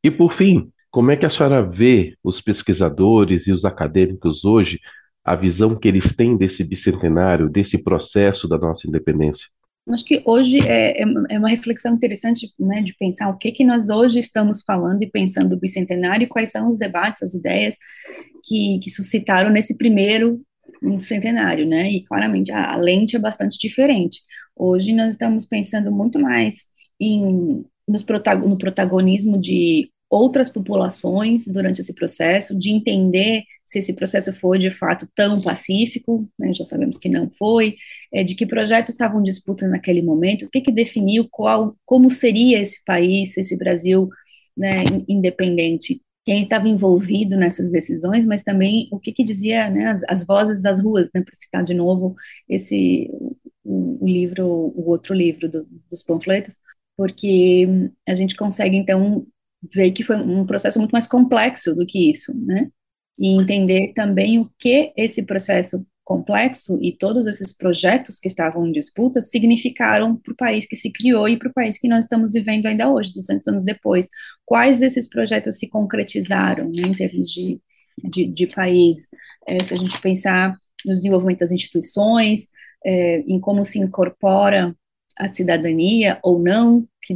E 0.03 0.11
por 0.11 0.33
fim, 0.33 0.73
como 0.91 1.11
é 1.11 1.17
que 1.17 1.27
a 1.27 1.31
senhora 1.31 1.63
vê 1.63 2.15
os 2.25 2.41
pesquisadores 2.41 3.47
e 3.47 3.53
os 3.53 3.67
acadêmicos 3.67 4.47
hoje, 4.47 4.81
a 5.23 5.37
visão 5.37 5.79
que 5.79 5.87
eles 5.87 6.17
têm 6.17 6.39
desse 6.39 6.65
bicentenário, 6.65 7.51
desse 7.51 7.77
processo 7.77 8.49
da 8.49 8.57
nossa 8.57 8.89
independência? 8.89 9.47
Acho 9.89 10.05
que 10.05 10.23
hoje 10.25 10.59
é, 10.67 11.03
é, 11.03 11.05
é 11.31 11.39
uma 11.39 11.51
reflexão 11.51 11.95
interessante 11.95 12.49
né, 12.59 12.81
de 12.81 12.95
pensar 12.97 13.29
o 13.29 13.37
que, 13.37 13.53
que 13.53 13.65
nós 13.65 13.91
hoje 13.91 14.19
estamos 14.19 14.63
falando 14.63 15.03
e 15.03 15.11
pensando 15.11 15.51
do 15.51 15.61
bicentenário 15.61 16.25
e 16.25 16.29
quais 16.29 16.51
são 16.51 16.67
os 16.69 16.79
debates, 16.79 17.23
as 17.23 17.35
ideias 17.35 17.77
que, 18.45 18.79
que 18.83 18.91
suscitaram 18.91 19.51
nesse 19.51 19.77
primeiro 19.77 20.41
centenário, 21.01 21.67
né? 21.67 21.91
E 21.91 22.03
claramente 22.03 22.53
a, 22.53 22.73
a 22.73 22.77
lente 22.77 23.17
é 23.17 23.19
bastante 23.19 23.59
diferente. 23.59 24.21
Hoje 24.57 24.95
nós 24.95 25.15
estamos 25.15 25.45
pensando 25.45 25.91
muito 25.91 26.19
mais 26.19 26.67
em 27.01 27.65
nos 27.89 28.03
protagon, 28.03 28.49
no 28.49 28.59
protagonismo 28.59 29.39
de 29.39 29.91
outras 30.09 30.51
populações 30.51 31.47
durante 31.47 31.81
esse 31.81 31.95
processo, 31.95 32.59
de 32.59 32.73
entender 32.73 33.45
se 33.65 33.79
esse 33.79 33.95
processo 33.95 34.33
foi 34.41 34.59
de 34.59 34.71
fato 34.71 35.09
tão 35.15 35.41
pacífico, 35.41 36.29
né, 36.39 36.53
já 36.53 36.65
sabemos 36.65 36.99
que 36.99 37.09
não 37.09 37.31
foi, 37.39 37.77
é, 38.13 38.25
de 38.25 38.35
que 38.35 38.45
projetos 38.45 38.95
estavam 38.95 39.21
em 39.21 39.25
disputa 39.25 39.69
naquele 39.69 40.03
momento, 40.03 40.47
o 40.47 40.51
que, 40.51 40.61
que 40.61 40.73
definiu 40.73 41.29
qual, 41.31 41.77
como 41.85 42.11
seria 42.11 42.61
esse 42.61 42.83
país, 42.85 43.37
esse 43.37 43.57
Brasil 43.57 44.09
né, 44.57 44.83
independente 45.09 46.03
quem 46.25 46.43
estava 46.43 46.69
envolvido 46.69 47.37
nessas 47.37 47.71
decisões, 47.71 48.27
mas 48.27 48.43
também 48.43 48.89
o 48.93 48.99
que, 48.99 49.13
que 49.13 49.25
dizia 49.25 49.71
né, 49.71 49.87
as, 49.87 50.03
as, 50.09 50.27
vozes 50.27 50.63
das 50.63 50.83
ruas, 50.83 51.09
né, 51.15 51.23
para 51.23 51.35
citar 51.35 51.65
de 51.65 51.75
novo 51.75 52.15
esse 52.49 53.11
o, 53.65 54.05
o 54.05 54.07
livro, 54.07 54.47
o 54.47 54.91
outro 54.91 55.15
livro 55.15 55.49
do, 55.49 55.67
dos 55.91 56.03
panfletos, 56.03 56.57
porque 56.97 57.67
a 58.07 58.15
gente 58.15 58.37
consegue 58.37 58.77
então 58.77 59.27
ver 59.73 59.93
que 59.93 60.03
foi 60.03 60.17
um 60.17 60.47
processo 60.47 60.79
muito 60.79 60.93
mais 60.93 61.07
complexo 61.07 61.75
do 61.75 61.87
que 61.87 62.11
isso, 62.11 62.35
né? 62.35 62.71
E 63.19 63.39
entender 63.39 63.93
também 63.95 64.39
o 64.39 64.51
que 64.59 64.93
esse 64.97 65.23
processo 65.25 65.85
complexo 66.05 66.79
e 66.83 66.93
todos 66.97 67.27
esses 67.27 67.57
projetos 67.57 68.19
que 68.19 68.29
estavam 68.29 68.67
em 68.67 68.73
disputa 68.73 69.21
significaram 69.23 70.17
para 70.17 70.33
o 70.33 70.37
país 70.37 70.67
que 70.67 70.75
se 70.75 70.91
criou 70.91 71.29
e 71.29 71.39
para 71.39 71.49
o 71.49 71.53
país 71.53 71.79
que 71.79 71.89
nós 71.89 72.05
estamos 72.05 72.33
vivendo 72.33 72.67
ainda 72.67 72.91
hoje, 72.91 73.13
200 73.13 73.47
anos 73.49 73.65
depois. 73.65 74.09
Quais 74.45 74.79
desses 74.79 75.09
projetos 75.09 75.59
se 75.59 75.69
concretizaram 75.69 76.65
né, 76.65 76.83
em 76.89 76.95
termos 76.95 77.31
de, 77.31 77.61
de, 78.03 78.27
de 78.27 78.47
país? 78.49 79.09
É, 79.47 79.63
se 79.63 79.75
a 79.75 79.77
gente 79.77 80.01
pensar 80.01 80.55
no 80.85 80.95
desenvolvimento 80.95 81.41
das 81.41 81.53
instituições, 81.53 82.49
é, 82.85 83.19
em 83.21 83.39
como 83.39 83.65
se 83.65 83.79
incorpora 83.79 84.75
a 85.19 85.33
cidadania 85.33 86.19
ou 86.23 86.39
não, 86.41 86.89
que, 87.03 87.15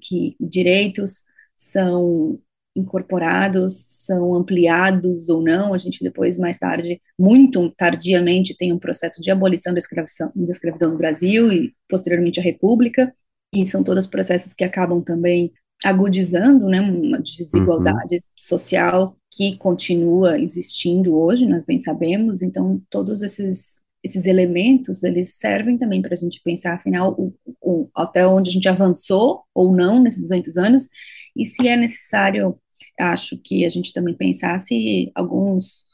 que 0.00 0.36
direitos 0.38 1.24
são 1.56 2.38
incorporados, 2.80 4.04
são 4.04 4.34
ampliados 4.34 5.28
ou 5.28 5.42
não. 5.42 5.72
A 5.72 5.78
gente 5.78 6.02
depois, 6.02 6.38
mais 6.38 6.58
tarde, 6.58 7.00
muito 7.18 7.70
tardiamente, 7.76 8.56
tem 8.56 8.72
um 8.72 8.78
processo 8.78 9.20
de 9.22 9.30
abolição 9.30 9.72
da 9.72 9.78
escravidão, 9.78 10.32
da 10.34 10.52
escravidão 10.52 10.90
no 10.92 10.98
Brasil 10.98 11.52
e, 11.52 11.74
posteriormente, 11.88 12.40
a 12.40 12.42
República. 12.42 13.12
E 13.54 13.64
são 13.66 13.82
todos 13.82 14.06
processos 14.06 14.54
que 14.54 14.64
acabam 14.64 15.02
também 15.02 15.52
agudizando 15.84 16.66
né, 16.66 16.80
uma 16.80 17.18
desigualdade 17.18 18.14
uhum. 18.14 18.20
social 18.36 19.16
que 19.32 19.56
continua 19.56 20.38
existindo 20.38 21.16
hoje, 21.16 21.46
nós 21.46 21.64
bem 21.64 21.80
sabemos. 21.80 22.42
Então, 22.42 22.82
todos 22.90 23.22
esses 23.22 23.80
esses 24.02 24.26
elementos, 24.26 25.02
eles 25.02 25.34
servem 25.34 25.76
também 25.76 26.00
para 26.00 26.14
a 26.14 26.16
gente 26.16 26.40
pensar, 26.42 26.74
afinal, 26.74 27.14
o, 27.18 27.34
o, 27.60 27.90
até 27.94 28.26
onde 28.26 28.50
a 28.50 28.52
gente 28.52 28.68
avançou 28.68 29.42
ou 29.54 29.72
não 29.74 30.02
nesses 30.02 30.22
200 30.22 30.56
anos, 30.56 30.88
e 31.36 31.46
se 31.46 31.68
é 31.68 31.76
necessário, 31.76 32.58
acho 33.00 33.36
que 33.42 33.64
a 33.64 33.68
gente 33.68 33.92
também 33.92 34.14
pensar 34.14 34.58
se 34.60 35.10
alguns, 35.14 35.84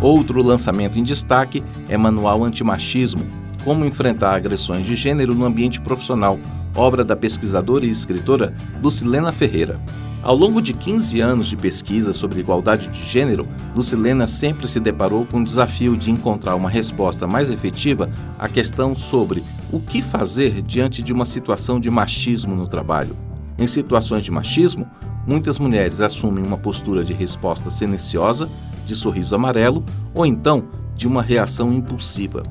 Outro 0.00 0.42
lançamento 0.42 0.98
em 0.98 1.02
destaque 1.02 1.62
é 1.88 1.96
Manual 1.96 2.44
Antimachismo, 2.44 3.24
como 3.64 3.84
enfrentar 3.84 4.34
agressões 4.34 4.84
de 4.84 4.96
gênero 4.96 5.34
no 5.34 5.44
ambiente 5.44 5.80
profissional, 5.80 6.38
obra 6.74 7.04
da 7.04 7.14
pesquisadora 7.14 7.84
e 7.84 7.90
escritora 7.90 8.54
Lucilena 8.82 9.30
Ferreira. 9.30 9.80
Ao 10.22 10.36
longo 10.36 10.62
de 10.62 10.72
15 10.72 11.20
anos 11.20 11.48
de 11.48 11.56
pesquisa 11.56 12.12
sobre 12.12 12.40
igualdade 12.40 12.88
de 12.88 13.04
gênero, 13.04 13.46
Lucilena 13.74 14.26
sempre 14.26 14.68
se 14.68 14.78
deparou 14.78 15.26
com 15.26 15.40
o 15.40 15.44
desafio 15.44 15.96
de 15.96 16.10
encontrar 16.12 16.54
uma 16.54 16.70
resposta 16.70 17.26
mais 17.26 17.50
efetiva 17.50 18.08
à 18.38 18.48
questão 18.48 18.94
sobre 18.94 19.42
o 19.72 19.80
que 19.80 20.00
fazer 20.00 20.62
diante 20.62 21.02
de 21.02 21.12
uma 21.12 21.24
situação 21.24 21.80
de 21.80 21.90
machismo 21.90 22.54
no 22.54 22.68
trabalho. 22.68 23.16
Em 23.58 23.66
situações 23.66 24.24
de 24.24 24.30
machismo, 24.30 24.86
muitas 25.26 25.58
mulheres 25.58 26.00
assumem 26.00 26.44
uma 26.44 26.58
postura 26.58 27.02
de 27.04 27.12
resposta 27.12 27.70
silenciosa, 27.70 28.48
de 28.86 28.96
sorriso 28.96 29.34
amarelo 29.34 29.84
ou 30.14 30.26
então 30.26 30.64
de 30.94 31.06
uma 31.06 31.22
reação 31.22 31.72
impulsiva. 31.72 32.42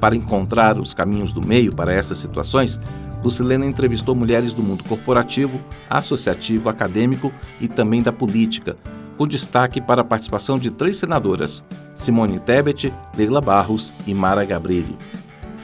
Para 0.00 0.16
encontrar 0.16 0.78
os 0.78 0.94
caminhos 0.94 1.32
do 1.32 1.44
meio 1.44 1.74
para 1.74 1.92
essas 1.92 2.18
situações, 2.18 2.80
Lucilena 3.22 3.66
entrevistou 3.66 4.14
mulheres 4.14 4.54
do 4.54 4.62
mundo 4.62 4.82
corporativo, 4.84 5.60
associativo, 5.88 6.68
acadêmico 6.68 7.32
e 7.60 7.68
também 7.68 8.02
da 8.02 8.12
política, 8.12 8.76
com 9.16 9.26
destaque 9.26 9.80
para 9.80 10.00
a 10.00 10.04
participação 10.04 10.58
de 10.58 10.70
três 10.70 10.96
senadoras, 10.96 11.62
Simone 11.94 12.40
Tebet, 12.40 12.90
Leila 13.14 13.40
Barros 13.40 13.92
e 14.06 14.14
Mara 14.14 14.44
Gabrilli. 14.44 14.96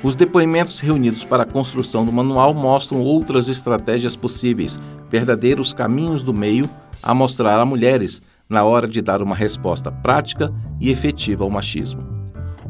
Os 0.07 0.15
depoimentos 0.15 0.79
reunidos 0.79 1.25
para 1.25 1.43
a 1.43 1.47
construção 1.47 2.05
do 2.05 2.13
manual 2.13 2.55
mostram 2.55 3.01
outras 3.01 3.49
estratégias 3.49 4.15
possíveis, 4.15 4.79
verdadeiros 5.11 5.75
caminhos 5.75 6.23
do 6.23 6.33
meio 6.33 6.71
a 7.03 7.13
mostrar 7.13 7.59
a 7.59 7.67
mulheres 7.67 8.23
na 8.49 8.63
hora 8.63 8.87
de 8.87 9.03
dar 9.03 9.21
uma 9.21 9.35
resposta 9.35 9.91
prática 9.91 10.55
e 10.81 10.91
efetiva 10.91 11.43
ao 11.43 11.51
machismo. 11.51 12.07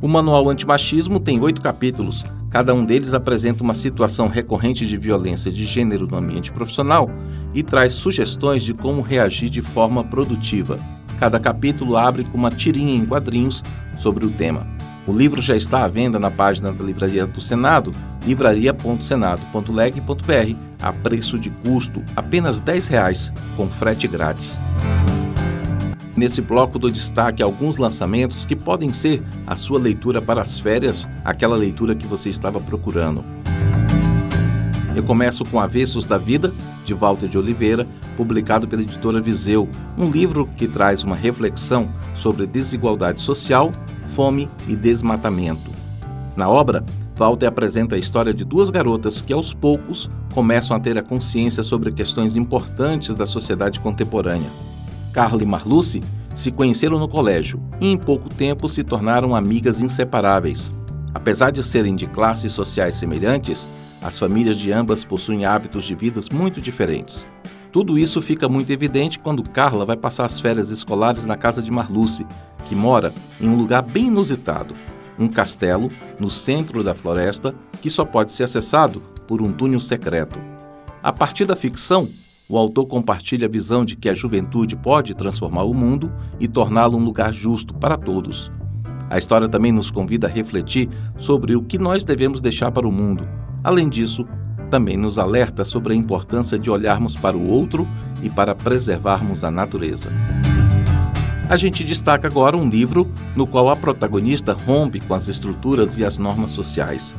O 0.01 0.09
Manual 0.09 0.49
Antimachismo 0.49 1.21
tem 1.21 1.39
oito 1.39 1.61
capítulos. 1.61 2.25
Cada 2.49 2.73
um 2.73 2.83
deles 2.83 3.13
apresenta 3.13 3.63
uma 3.63 3.75
situação 3.75 4.29
recorrente 4.29 4.87
de 4.87 4.97
violência 4.97 5.53
de 5.53 5.63
gênero 5.63 6.07
no 6.07 6.17
ambiente 6.17 6.51
profissional 6.51 7.11
e 7.53 7.63
traz 7.63 7.93
sugestões 7.93 8.65
de 8.65 8.73
como 8.73 9.03
reagir 9.03 9.51
de 9.51 9.61
forma 9.61 10.03
produtiva. 10.03 10.79
Cada 11.21 11.39
capítulo 11.39 11.99
abre 11.99 12.25
com 12.25 12.39
uma 12.39 12.51
tirinha 12.51 12.95
em 12.95 13.05
quadrinhos 13.05 13.63
sobre 13.95 14.25
o 14.25 14.31
tema. 14.31 14.76
O 15.07 15.13
livro 15.13 15.41
já 15.41 15.55
está 15.55 15.85
à 15.85 15.89
venda 15.89 16.19
na 16.19 16.33
página 16.33 16.73
da 16.73 16.83
Livraria 16.83 17.25
do 17.25 17.41
Senado, 17.41 17.93
livraria.senado.leg.br, 18.27 20.57
a 20.83 20.93
preço 20.93 21.39
de 21.39 21.49
custo 21.49 22.03
apenas 22.17 22.59
R$ 22.59 22.81
10, 22.81 23.33
com 23.57 23.69
frete 23.69 24.09
grátis. 24.09 24.61
Nesse 26.17 26.41
bloco 26.41 26.77
do 26.77 26.91
destaque 26.91 27.41
alguns 27.41 27.77
lançamentos 27.77 28.45
que 28.45 28.57
podem 28.57 28.93
ser 28.93 29.23
a 29.47 29.55
sua 29.55 29.79
leitura 29.79 30.21
para 30.21 30.43
as 30.43 30.59
férias, 30.59 31.07
aquela 31.25 31.55
leitura 31.55 31.95
que 31.95 32.07
você 32.07 32.29
estava 32.29 32.59
procurando. 32.59 33.25
Eu 34.97 35.05
começo 35.05 35.45
com 35.45 35.61
Avessos 35.61 36.05
da 36.05 36.19
Vida, 36.19 36.53
de 36.85 36.95
Walter 36.95 37.29
de 37.29 37.39
Oliveira, 37.39 37.87
publicado 38.17 38.67
pela 38.67 38.83
editora 38.83 39.21
Viseu, 39.21 39.69
um 39.97 40.11
livro 40.11 40.49
que 40.57 40.67
traz 40.67 41.05
uma 41.05 41.15
reflexão 41.15 41.89
sobre 42.15 42.47
desigualdade 42.47 43.21
social, 43.21 43.71
fome 44.17 44.49
e 44.67 44.75
desmatamento. 44.75 45.71
Na 46.35 46.49
obra, 46.49 46.83
Walter 47.19 47.47
apresenta 47.47 47.97
a 47.97 47.99
história 47.99 48.33
de 48.33 48.47
duas 48.47 48.71
garotas 48.71 49.21
que, 49.21 49.31
aos 49.31 49.53
poucos, 49.53 50.11
começam 50.33 50.75
a 50.75 50.81
ter 50.81 50.97
a 50.97 51.03
consciência 51.03 51.63
sobre 51.63 51.93
questões 51.93 52.35
importantes 52.35 53.15
da 53.15 53.27
sociedade 53.27 53.79
contemporânea. 53.79 54.49
Carla 55.13 55.43
e 55.43 55.47
Marluce 55.47 56.03
se 56.35 56.51
conheceram 56.51 56.99
no 56.99 57.09
colégio 57.09 57.61
e, 57.79 57.93
em 57.93 57.99
pouco 57.99 58.31
tempo, 58.31 58.69
se 58.71 58.83
tornaram 58.83 59.37
amigas 59.37 59.83
inseparáveis. 59.83 60.73
Apesar 61.15 61.51
de 61.51 61.63
serem 61.63 61.95
de 61.95 62.07
classes 62.07 62.53
sociais 62.53 62.95
semelhantes, 62.95 63.69
as 64.01 64.19
famílias 64.19 64.57
de 64.57 64.73
ambas 64.73 65.05
possuem 65.05 65.45
hábitos 65.45 65.85
de 65.85 65.95
vidas 65.95 66.31
muito 66.31 66.59
diferentes. 66.59 67.27
Tudo 67.71 67.99
isso 67.99 68.23
fica 68.23 68.49
muito 68.49 68.71
evidente 68.71 69.19
quando 69.19 69.43
Carla 69.43 69.85
vai 69.85 69.97
passar 69.97 70.25
as 70.25 70.41
férias 70.41 70.71
escolares 70.71 71.27
na 71.27 71.37
casa 71.37 71.63
de 71.63 71.71
Marluce, 71.71 72.27
que 72.69 72.75
mora 72.75 73.13
em 73.41 73.49
um 73.49 73.57
lugar 73.57 73.83
bem 73.83 74.07
inusitado 74.07 74.75
um 75.19 75.29
castelo 75.29 75.91
no 76.19 76.31
centro 76.31 76.83
da 76.83 76.95
floresta 76.95 77.55
que 77.81 77.91
só 77.91 78.05
pode 78.05 78.33
ser 78.33 78.45
acessado 78.45 79.01
por 79.27 79.43
um 79.43 79.53
túnel 79.53 79.81
secreto. 79.81 80.39
A 81.03 81.13
partir 81.13 81.45
da 81.45 81.57
ficção, 81.57 82.09
o 82.49 82.57
autor 82.57 82.87
compartilha 82.87 83.47
a 83.47 83.51
visão 83.51 83.85
de 83.85 83.97
que 83.97 84.09
a 84.09 84.15
juventude 84.15 84.77
pode 84.77 85.15
transformar 85.15 85.65
o 85.65 85.75
mundo 85.75 86.13
e 86.39 86.47
torná-lo 86.47 86.97
um 86.97 87.05
lugar 87.05 87.33
justo 87.33 87.75
para 87.75 87.97
todos. 87.97 88.53
A 89.09 89.19
história 89.19 89.49
também 89.49 89.73
nos 89.73 89.91
convida 89.91 90.27
a 90.27 90.31
refletir 90.31 90.89
sobre 91.17 91.57
o 91.57 91.63
que 91.63 91.79
nós 91.79 92.05
devemos 92.05 92.41
deixar 92.41 92.71
para 92.71 92.87
o 92.87 92.93
mundo. 92.93 93.29
Além 93.63 93.89
disso, 93.89 94.27
também 94.71 94.97
nos 94.97 95.19
alerta 95.19 95.65
sobre 95.65 95.93
a 95.93 95.97
importância 95.97 96.59
de 96.59 96.71
olharmos 96.71 97.17
para 97.17 97.37
o 97.37 97.49
outro 97.49 97.87
e 98.23 98.29
para 98.29 98.55
preservarmos 98.55 99.45
a 99.45 99.51
natureza. 99.51 100.11
A 101.49 101.57
gente 101.57 101.85
destaca 101.85 102.27
agora 102.27 102.57
um 102.57 102.69
livro 102.69 103.09
no 103.37 103.47
qual 103.47 103.69
a 103.71 103.77
protagonista 103.77 104.53
rompe 104.53 104.99
com 104.99 105.15
as 105.15 105.29
estruturas 105.29 105.97
e 105.97 106.05
as 106.05 106.19
normas 106.19 106.51
sociais. 106.51 107.17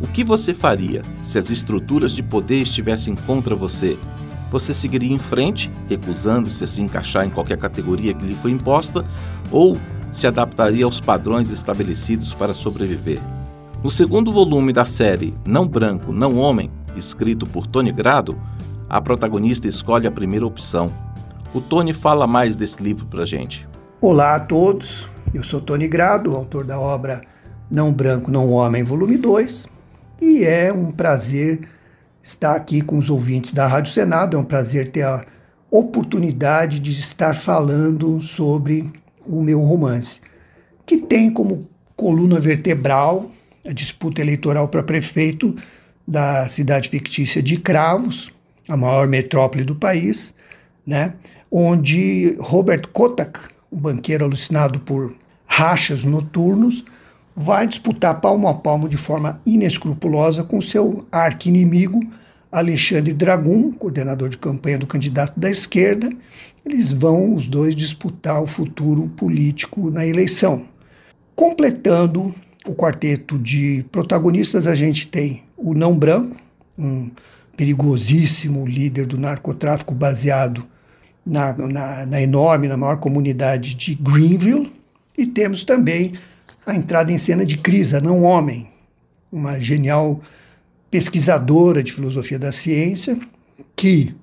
O 0.00 0.06
que 0.06 0.24
você 0.24 0.54
faria 0.54 1.02
se 1.20 1.38
as 1.38 1.50
estruturas 1.50 2.12
de 2.12 2.22
poder 2.22 2.56
estivessem 2.56 3.14
contra 3.14 3.54
você? 3.54 3.98
Você 4.50 4.72
seguiria 4.72 5.12
em 5.12 5.18
frente, 5.18 5.70
recusando-se 5.90 6.64
a 6.64 6.66
se 6.66 6.80
encaixar 6.80 7.26
em 7.26 7.30
qualquer 7.30 7.58
categoria 7.58 8.14
que 8.14 8.24
lhe 8.24 8.34
foi 8.34 8.50
imposta, 8.50 9.04
ou 9.50 9.76
se 10.10 10.26
adaptaria 10.26 10.86
aos 10.86 10.98
padrões 10.98 11.50
estabelecidos 11.50 12.32
para 12.32 12.54
sobreviver? 12.54 13.20
No 13.84 13.90
segundo 13.90 14.32
volume 14.32 14.72
da 14.72 14.86
série 14.86 15.34
Não 15.46 15.68
Branco, 15.68 16.12
Não 16.12 16.38
Homem, 16.38 16.70
escrito 16.96 17.44
por 17.46 17.66
Tony 17.66 17.92
Grado, 17.92 18.38
a 18.88 19.02
protagonista 19.02 19.68
escolhe 19.68 20.06
a 20.06 20.10
primeira 20.10 20.46
opção, 20.46 20.90
o 21.56 21.60
Tony 21.60 21.94
fala 21.94 22.26
mais 22.26 22.54
desse 22.54 22.82
livro 22.82 23.06
para 23.06 23.24
gente. 23.24 23.66
Olá 23.98 24.34
a 24.34 24.40
todos, 24.40 25.08
eu 25.32 25.42
sou 25.42 25.58
Tony 25.58 25.88
Grado, 25.88 26.36
autor 26.36 26.64
da 26.64 26.78
obra 26.78 27.22
Não 27.70 27.90
Branco, 27.90 28.30
Não 28.30 28.52
Homem, 28.52 28.82
volume 28.82 29.16
2, 29.16 29.66
e 30.20 30.44
é 30.44 30.70
um 30.70 30.90
prazer 30.90 31.66
estar 32.22 32.54
aqui 32.54 32.82
com 32.82 32.98
os 32.98 33.08
ouvintes 33.08 33.54
da 33.54 33.66
Rádio 33.66 33.90
Senado, 33.90 34.36
é 34.36 34.38
um 34.38 34.44
prazer 34.44 34.88
ter 34.88 35.04
a 35.04 35.24
oportunidade 35.70 36.78
de 36.78 36.90
estar 36.90 37.34
falando 37.34 38.20
sobre 38.20 38.92
o 39.26 39.40
meu 39.40 39.62
romance, 39.62 40.20
que 40.84 40.98
tem 40.98 41.32
como 41.32 41.66
coluna 41.96 42.38
vertebral 42.38 43.30
a 43.66 43.72
disputa 43.72 44.20
eleitoral 44.20 44.68
para 44.68 44.82
prefeito 44.82 45.56
da 46.06 46.50
cidade 46.50 46.90
fictícia 46.90 47.42
de 47.42 47.56
Cravos, 47.56 48.30
a 48.68 48.76
maior 48.76 49.08
metrópole 49.08 49.64
do 49.64 49.74
país, 49.74 50.34
né? 50.86 51.14
Onde 51.50 52.36
Robert 52.38 52.88
Kotak, 52.92 53.38
um 53.70 53.78
banqueiro 53.78 54.24
alucinado 54.24 54.80
por 54.80 55.14
rachas 55.46 56.04
noturnos, 56.04 56.84
vai 57.34 57.66
disputar 57.66 58.20
palmo 58.20 58.48
a 58.48 58.54
palmo 58.54 58.88
de 58.88 58.96
forma 58.96 59.40
inescrupulosa 59.44 60.42
com 60.42 60.60
seu 60.60 61.06
arqui-inimigo 61.12 62.00
Alexandre 62.50 63.12
Dragum, 63.12 63.72
coordenador 63.72 64.28
de 64.28 64.38
campanha 64.38 64.78
do 64.78 64.86
candidato 64.86 65.38
da 65.38 65.50
esquerda. 65.50 66.10
Eles 66.64 66.92
vão, 66.92 67.34
os 67.34 67.46
dois, 67.46 67.76
disputar 67.76 68.42
o 68.42 68.46
futuro 68.46 69.08
político 69.16 69.90
na 69.90 70.06
eleição. 70.06 70.66
Completando 71.34 72.34
o 72.66 72.74
quarteto 72.74 73.38
de 73.38 73.84
protagonistas, 73.92 74.66
a 74.66 74.74
gente 74.74 75.06
tem 75.06 75.42
o 75.56 75.74
Não 75.74 75.96
Branco, 75.96 76.34
um 76.78 77.10
perigosíssimo 77.56 78.66
líder 78.66 79.06
do 79.06 79.18
narcotráfico 79.18 79.94
baseado 79.94 80.66
na, 81.26 81.52
na, 81.52 82.06
na 82.06 82.22
enorme, 82.22 82.68
na 82.68 82.76
maior 82.76 82.98
comunidade 82.98 83.74
de 83.74 83.96
Greenville, 83.96 84.72
e 85.18 85.26
temos 85.26 85.64
também 85.64 86.14
a 86.64 86.74
entrada 86.74 87.10
em 87.10 87.18
cena 87.18 87.44
de 87.44 87.58
Crisa, 87.58 88.00
não 88.00 88.22
homem, 88.22 88.68
uma 89.32 89.58
genial 89.58 90.20
pesquisadora 90.88 91.82
de 91.82 91.92
filosofia 91.92 92.38
da 92.38 92.52
ciência, 92.52 93.18
que, 93.74 94.14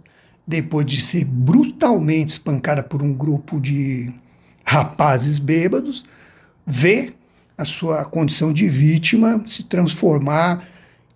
depois 0.48 0.86
de 0.86 1.02
ser 1.02 1.26
brutalmente 1.26 2.32
espancada 2.32 2.82
por 2.82 3.04
um 3.04 3.14
grupo 3.14 3.60
de 3.60 4.10
rapazes 4.66 5.38
bêbados, 5.40 6.06
vê 6.66 7.14
a 7.58 7.66
sua 7.66 8.06
condição 8.06 8.54
de 8.54 8.68
vítima 8.68 9.42
se 9.46 9.64
transformar 9.64 10.66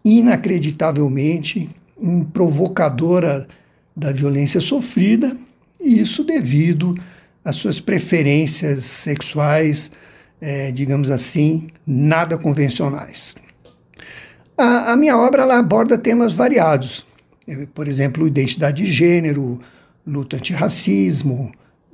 inacreditavelmente 0.03 1.69
em 1.99 2.23
provocadora 2.23 3.47
da 3.95 4.11
violência 4.11 4.61
sofrida 4.61 5.35
e 5.79 5.99
isso 5.99 6.23
devido 6.23 6.95
às 7.43 7.55
suas 7.55 7.79
preferências 7.79 8.83
sexuais, 8.83 9.91
é, 10.41 10.71
digamos 10.71 11.09
assim, 11.09 11.69
nada 11.85 12.37
convencionais. 12.37 13.35
A, 14.57 14.93
a 14.93 14.97
minha 14.97 15.17
obra 15.17 15.43
ela 15.43 15.59
aborda 15.59 15.97
temas 15.97 16.33
variados, 16.33 17.05
por 17.73 17.87
exemplo, 17.87 18.27
identidade 18.27 18.83
de 18.83 18.91
gênero, 18.91 19.61
luta 20.05 20.37
antirracismo, 20.37 21.51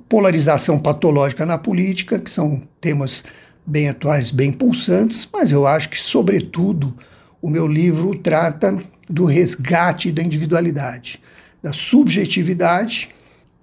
polarização 0.08 0.78
patológica 0.78 1.46
na 1.46 1.58
política, 1.58 2.18
que 2.18 2.30
são 2.30 2.62
temas 2.80 3.24
bem 3.66 3.88
atuais, 3.88 4.30
bem 4.30 4.52
pulsantes, 4.52 5.28
mas 5.32 5.50
eu 5.50 5.66
acho 5.66 5.88
que, 5.88 6.00
sobretudo, 6.00 6.96
o 7.40 7.48
meu 7.48 7.66
livro 7.66 8.16
trata 8.16 8.76
do 9.08 9.24
resgate 9.24 10.10
da 10.10 10.22
individualidade, 10.22 11.20
da 11.62 11.72
subjetividade 11.72 13.08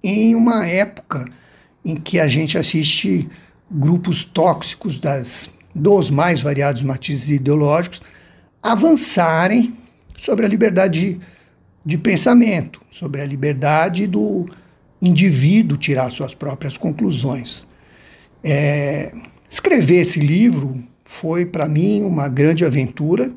em 0.02 0.34
uma 0.34 0.66
época 0.66 1.24
em 1.84 1.96
que 1.96 2.18
a 2.18 2.28
gente 2.28 2.58
assiste 2.58 3.28
grupos 3.70 4.24
tóxicos 4.24 4.98
das, 4.98 5.48
dos 5.74 6.10
mais 6.10 6.40
variados 6.40 6.82
matizes 6.82 7.30
ideológicos 7.30 8.02
avançarem 8.62 9.74
sobre 10.16 10.46
a 10.46 10.48
liberdade 10.48 11.14
de, 11.14 11.20
de 11.84 11.98
pensamento, 11.98 12.80
sobre 12.90 13.20
a 13.20 13.26
liberdade 13.26 14.06
do 14.06 14.48
indivíduo 15.00 15.76
tirar 15.76 16.10
suas 16.10 16.34
próprias 16.34 16.76
conclusões. 16.76 17.66
É, 18.44 19.12
escrever 19.50 20.00
esse 20.00 20.20
livro 20.20 20.74
foi 21.04 21.44
para 21.46 21.68
mim 21.68 22.02
uma 22.02 22.28
grande 22.28 22.64
aventura. 22.64 23.32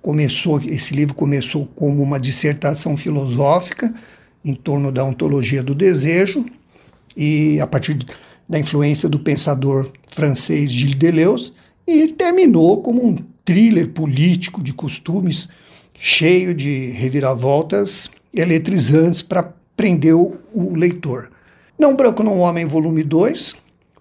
Começou, 0.00 0.58
esse 0.60 0.94
livro 0.94 1.14
começou 1.14 1.66
como 1.66 2.02
uma 2.02 2.18
dissertação 2.18 2.96
filosófica 2.96 3.92
em 4.44 4.54
torno 4.54 4.90
da 4.90 5.04
ontologia 5.04 5.62
do 5.62 5.74
desejo 5.74 6.44
e 7.16 7.60
a 7.60 7.66
partir 7.66 7.98
da 8.48 8.58
influência 8.58 9.08
do 9.08 9.20
pensador 9.20 9.90
francês 10.08 10.72
Gilles 10.72 10.96
Deleuze 10.96 11.52
e 11.86 12.08
terminou 12.08 12.82
como 12.82 13.04
um 13.04 13.16
thriller 13.44 13.88
político 13.90 14.62
de 14.62 14.72
costumes 14.72 15.48
cheio 15.94 16.54
de 16.54 16.90
reviravoltas 16.90 18.10
eletrizantes 18.32 19.22
para 19.22 19.52
prender 19.76 20.14
o, 20.14 20.36
o 20.52 20.74
leitor. 20.74 21.30
Não 21.78 21.96
Branco 21.96 22.22
Não 22.22 22.38
Homem, 22.40 22.66
volume 22.66 23.02
2, 23.02 23.54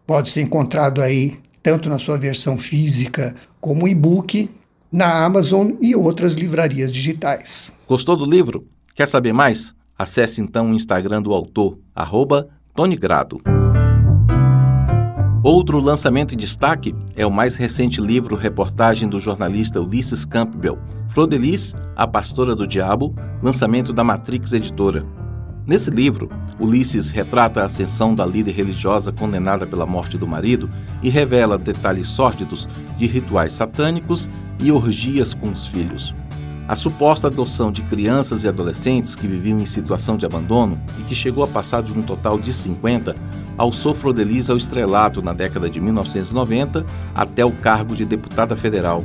pode 0.06 0.30
ser 0.30 0.42
encontrado 0.42 1.02
aí 1.02 1.38
tanto 1.62 1.90
na 1.90 2.00
sua 2.00 2.18
versão 2.18 2.58
física 2.58 3.36
como 3.60 3.88
e-book 3.88 4.50
na 4.92 5.24
Amazon 5.24 5.72
e 5.80 5.96
outras 5.96 6.34
livrarias 6.34 6.92
digitais. 6.92 7.72
Gostou 7.88 8.16
do 8.16 8.26
livro? 8.26 8.68
Quer 8.96 9.08
saber 9.08 9.34
mais? 9.34 9.74
Acesse 10.00 10.40
então 10.40 10.72
o 10.72 10.74
Instagram 10.74 11.22
do 11.22 11.34
autor, 11.34 11.78
arroba 11.94 12.48
Tony 12.74 12.96
Grado. 12.96 13.42
Outro 15.44 15.78
lançamento 15.78 16.34
em 16.34 16.38
destaque 16.38 16.96
é 17.18 17.26
o 17.26 17.32
mais 17.32 17.58
recente 17.58 18.00
livro-reportagem 18.00 19.10
do 19.10 19.20
jornalista 19.20 19.82
Ulisses 19.82 20.24
Campbell, 20.24 20.80
Frodelis, 21.10 21.76
a 21.98 22.08
Pastora 22.08 22.56
do 22.56 22.66
Diabo, 22.66 23.14
lançamento 23.44 23.92
da 23.92 24.02
Matrix 24.02 24.54
Editora. 24.54 25.06
Nesse 25.68 25.90
livro, 25.90 26.30
Ulisses 26.58 27.10
retrata 27.10 27.62
a 27.62 27.66
ascensão 27.66 28.16
da 28.16 28.26
líder 28.26 28.54
religiosa 28.54 29.12
condenada 29.12 29.68
pela 29.68 29.86
morte 29.86 30.18
do 30.18 30.26
marido 30.26 30.70
e 31.04 31.10
revela 31.10 31.58
detalhes 31.58 32.08
sórdidos 32.08 32.70
de 32.96 33.06
rituais 33.06 33.52
satânicos 33.52 34.30
e 34.62 34.72
orgias 34.72 35.34
com 35.34 35.50
os 35.50 35.68
filhos. 35.68 36.16
A 36.70 36.76
suposta 36.76 37.26
adoção 37.26 37.72
de 37.72 37.82
crianças 37.82 38.44
e 38.44 38.48
adolescentes 38.48 39.16
que 39.16 39.26
viviam 39.26 39.58
em 39.58 39.66
situação 39.66 40.16
de 40.16 40.24
abandono 40.24 40.80
e 41.00 41.02
que 41.02 41.16
chegou 41.16 41.44
a 41.44 41.48
passar 41.48 41.82
de 41.82 41.92
um 41.92 42.04
total 42.04 42.38
de 42.38 42.54
50 42.54 43.16
ao 43.58 43.72
Sofrodeliz 43.72 44.52
ao 44.52 44.56
estrelato 44.56 45.20
na 45.20 45.34
década 45.34 45.68
de 45.68 45.82
1990 45.82 46.86
até 47.16 47.44
o 47.44 47.52
cargo 47.52 47.96
de 47.96 48.06
deputada 48.06 48.56
federal. 48.56 49.04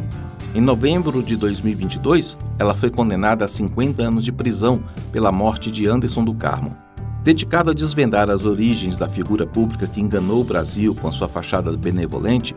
Em 0.55 0.61
novembro 0.61 1.22
de 1.22 1.37
2022, 1.37 2.37
ela 2.59 2.74
foi 2.74 2.90
condenada 2.90 3.46
a 3.46 3.48
50 3.48 4.03
anos 4.03 4.24
de 4.27 4.31
prisão 4.31 4.85
pela 5.11 5.33
morte 5.33 5.70
de 5.70 5.88
Anderson 5.88 6.22
do 6.22 6.35
Carmo. 6.35 6.77
Dedicado 7.22 7.70
a 7.70 7.74
desvendar 7.74 8.29
as 8.29 8.44
origens 8.44 8.98
da 8.98 9.09
figura 9.09 9.46
pública 9.46 9.87
que 9.87 10.03
enganou 10.03 10.42
o 10.42 10.44
Brasil 10.44 10.94
com 10.94 11.11
sua 11.11 11.29
fachada 11.29 11.74
benevolente, 11.74 12.55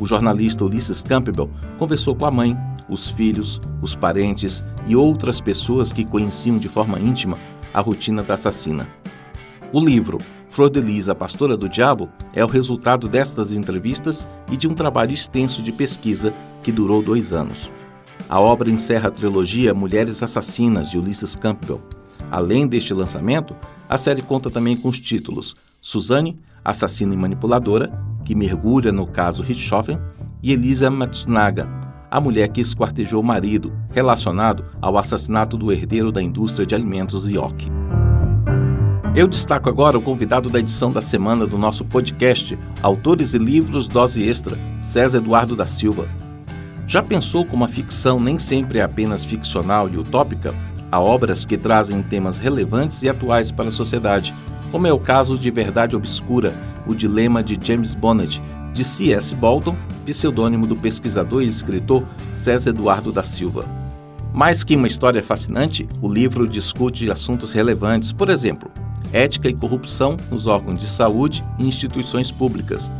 o 0.00 0.04
jornalista 0.04 0.64
Ulisses 0.64 1.00
Campbell 1.00 1.48
conversou 1.78 2.16
com 2.16 2.26
a 2.26 2.30
mãe, 2.30 2.56
os 2.88 3.10
filhos, 3.10 3.60
os 3.82 3.94
parentes 3.94 4.62
e 4.86 4.96
outras 4.96 5.40
pessoas 5.40 5.92
que 5.92 6.04
conheciam 6.04 6.58
de 6.58 6.68
forma 6.68 6.98
íntima 6.98 7.38
a 7.72 7.80
rotina 7.80 8.22
da 8.22 8.34
assassina. 8.34 8.88
O 9.72 9.80
livro 9.80 10.18
Flor 10.48 10.70
de 10.70 10.80
Lis, 10.80 11.08
a 11.08 11.14
Pastora 11.14 11.56
do 11.56 11.68
Diabo, 11.68 12.08
é 12.34 12.42
o 12.42 12.48
resultado 12.48 13.06
destas 13.06 13.52
entrevistas 13.52 14.26
e 14.50 14.56
de 14.56 14.66
um 14.66 14.74
trabalho 14.74 15.12
extenso 15.12 15.62
de 15.62 15.70
pesquisa 15.70 16.32
que 16.62 16.72
durou 16.72 17.02
dois 17.02 17.32
anos. 17.32 17.70
A 18.28 18.40
obra 18.40 18.70
encerra 18.70 19.08
a 19.08 19.12
trilogia 19.12 19.74
Mulheres 19.74 20.22
Assassinas, 20.22 20.90
de 20.90 20.98
Ulisses 20.98 21.36
Campbell. 21.36 21.80
Além 22.30 22.66
deste 22.66 22.92
lançamento, 22.94 23.54
a 23.88 23.96
série 23.96 24.22
conta 24.22 24.50
também 24.50 24.76
com 24.76 24.88
os 24.88 24.98
títulos 24.98 25.54
Suzane, 25.80 26.38
Assassina 26.64 27.14
e 27.14 27.16
Manipuladora, 27.16 27.92
que 28.24 28.34
mergulha 28.34 28.90
no 28.90 29.06
caso 29.06 29.42
Richthofen, 29.42 29.98
e 30.42 30.52
Elisa 30.52 30.90
Matsunaga, 30.90 31.68
a 32.10 32.20
mulher 32.20 32.48
que 32.48 32.60
esquartejou 32.60 33.20
o 33.20 33.24
marido, 33.24 33.72
relacionado 33.90 34.64
ao 34.80 34.96
assassinato 34.96 35.56
do 35.56 35.72
herdeiro 35.72 36.10
da 36.10 36.22
indústria 36.22 36.66
de 36.66 36.74
alimentos 36.74 37.28
Ioki. 37.28 37.70
Eu 39.14 39.26
destaco 39.26 39.68
agora 39.68 39.98
o 39.98 40.02
convidado 40.02 40.48
da 40.48 40.60
edição 40.60 40.92
da 40.92 41.00
semana 41.00 41.46
do 41.46 41.58
nosso 41.58 41.84
podcast, 41.84 42.58
Autores 42.82 43.34
e 43.34 43.38
Livros 43.38 43.88
Dose 43.88 44.22
Extra, 44.22 44.56
César 44.80 45.18
Eduardo 45.18 45.56
da 45.56 45.66
Silva. 45.66 46.08
Já 46.86 47.02
pensou 47.02 47.44
como 47.44 47.64
a 47.64 47.68
ficção 47.68 48.20
nem 48.20 48.38
sempre 48.38 48.78
é 48.78 48.82
apenas 48.82 49.24
ficcional 49.24 49.88
e 49.88 49.96
utópica? 49.96 50.54
Há 50.90 51.00
obras 51.00 51.44
que 51.44 51.58
trazem 51.58 52.02
temas 52.02 52.38
relevantes 52.38 53.02
e 53.02 53.08
atuais 53.08 53.50
para 53.50 53.68
a 53.68 53.72
sociedade, 53.72 54.34
como 54.70 54.86
é 54.86 54.92
o 54.92 54.98
caso 55.00 55.36
de 55.36 55.50
Verdade 55.50 55.96
Obscura, 55.96 56.54
o 56.86 56.94
dilema 56.94 57.42
de 57.42 57.58
James 57.60 57.94
Bonnet, 57.94 58.40
de 58.72 58.84
C.S. 58.84 59.34
Bolton, 59.34 59.76
pseudônimo 60.08 60.66
do 60.66 60.74
pesquisador 60.74 61.42
e 61.42 61.46
escritor 61.46 62.02
César 62.32 62.70
Eduardo 62.70 63.12
da 63.12 63.22
Silva. 63.22 63.66
Mais 64.32 64.64
que 64.64 64.74
uma 64.74 64.86
história 64.86 65.22
fascinante, 65.22 65.86
o 66.00 66.10
livro 66.10 66.48
discute 66.48 67.10
assuntos 67.10 67.52
relevantes, 67.52 68.10
por 68.10 68.30
exemplo, 68.30 68.70
ética 69.12 69.50
e 69.50 69.54
corrupção 69.54 70.16
nos 70.30 70.46
órgãos 70.46 70.78
de 70.78 70.86
saúde 70.86 71.44
e 71.58 71.66
instituições 71.66 72.30
públicas. 72.30 72.90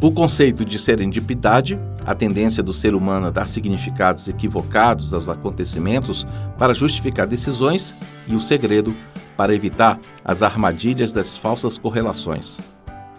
O 0.00 0.10
conceito 0.10 0.64
de 0.64 0.78
serendipidade, 0.78 1.78
a 2.06 2.14
tendência 2.14 2.62
do 2.62 2.72
ser 2.72 2.94
humano 2.94 3.26
a 3.26 3.30
dar 3.30 3.46
significados 3.46 4.26
equivocados 4.26 5.12
aos 5.12 5.28
acontecimentos 5.28 6.26
para 6.56 6.72
justificar 6.72 7.26
decisões, 7.26 7.94
e 8.26 8.34
o 8.34 8.40
segredo, 8.40 8.94
para 9.36 9.54
evitar 9.54 10.00
as 10.24 10.42
armadilhas 10.42 11.12
das 11.12 11.36
falsas 11.36 11.76
correlações. 11.76 12.58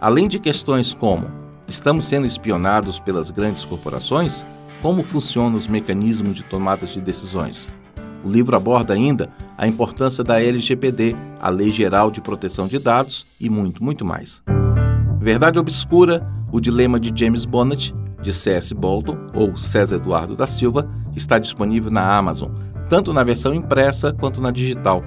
Além 0.02 0.28
de 0.28 0.40
questões 0.40 0.94
como: 0.94 1.49
estamos 1.70 2.06
sendo 2.06 2.26
espionados 2.26 3.00
pelas 3.00 3.30
grandes 3.30 3.64
corporações? 3.64 4.46
Como 4.82 5.04
funcionam 5.04 5.56
os 5.56 5.68
mecanismos 5.68 6.36
de 6.36 6.44
tomada 6.44 6.86
de 6.86 7.00
decisões? 7.00 7.70
O 8.24 8.30
livro 8.30 8.56
aborda 8.56 8.94
ainda 8.94 9.30
a 9.58 9.68
importância 9.68 10.24
da 10.24 10.42
LGPD, 10.42 11.16
a 11.40 11.50
Lei 11.50 11.72
Geral 11.72 12.10
de 12.10 12.20
Proteção 12.20 12.68
de 12.68 12.80
Dados 12.80 13.26
e 13.40 13.50
muito, 13.50 13.84
muito 13.84 14.04
mais. 14.04 14.44
Verdade 15.22 15.60
Obscura, 15.60 16.28
o 16.52 16.60
dilema 16.60 17.00
de 17.00 17.12
James 17.18 17.46
Bonnet, 17.46 17.94
de 18.22 18.34
C.S. 18.34 18.74
Bolton 18.74 19.18
ou 19.34 19.56
César 19.56 19.98
Eduardo 19.98 20.36
da 20.36 20.48
Silva, 20.48 20.90
está 21.16 21.38
disponível 21.38 21.92
na 21.92 22.18
Amazon, 22.18 22.52
tanto 22.90 23.14
na 23.14 23.24
versão 23.24 23.54
impressa 23.54 24.12
quanto 24.14 24.42
na 24.42 24.52
digital. 24.52 25.04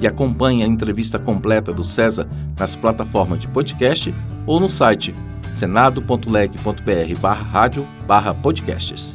E 0.00 0.06
acompanhe 0.06 0.62
a 0.62 0.66
entrevista 0.66 1.18
completa 1.18 1.72
do 1.72 1.84
César 1.84 2.28
nas 2.58 2.74
plataformas 2.74 3.40
de 3.40 3.48
podcast 3.48 4.14
ou 4.46 4.60
no 4.60 4.70
site 4.70 5.14
senado.leg.br 5.52 7.20
barra 7.20 7.42
rádio 7.42 7.86
barra 8.06 8.34
podcasts. 8.34 9.12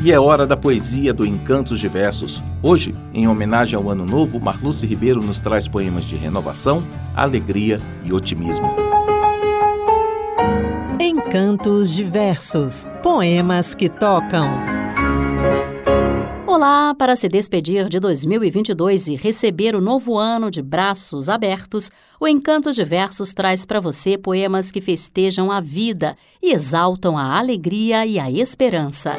E 0.00 0.12
é 0.12 0.20
hora 0.20 0.46
da 0.46 0.56
poesia 0.56 1.12
do 1.12 1.26
Encantos 1.26 1.80
Diversos. 1.80 2.42
Hoje, 2.62 2.94
em 3.12 3.26
homenagem 3.26 3.76
ao 3.76 3.90
Ano 3.90 4.06
Novo, 4.06 4.38
Marluce 4.38 4.86
Ribeiro 4.86 5.20
nos 5.20 5.40
traz 5.40 5.66
poemas 5.66 6.04
de 6.04 6.14
renovação, 6.14 6.84
alegria 7.16 7.80
e 8.04 8.12
otimismo. 8.12 8.68
Encantos 11.00 11.92
Diversos 11.92 12.88
Poemas 13.02 13.74
que 13.74 13.88
tocam. 13.88 14.67
Olá! 16.58 16.92
Para 16.92 17.14
se 17.14 17.28
despedir 17.28 17.88
de 17.88 18.00
2022 18.00 19.06
e 19.06 19.14
receber 19.14 19.76
o 19.76 19.80
novo 19.80 20.18
ano 20.18 20.50
de 20.50 20.60
braços 20.60 21.28
abertos, 21.28 21.88
o 22.18 22.26
Encantos 22.26 22.74
Diversos 22.74 23.32
traz 23.32 23.64
para 23.64 23.78
você 23.78 24.18
poemas 24.18 24.72
que 24.72 24.80
festejam 24.80 25.52
a 25.52 25.60
vida 25.60 26.16
e 26.42 26.52
exaltam 26.52 27.16
a 27.16 27.38
alegria 27.38 28.04
e 28.04 28.18
a 28.18 28.28
esperança. 28.28 29.16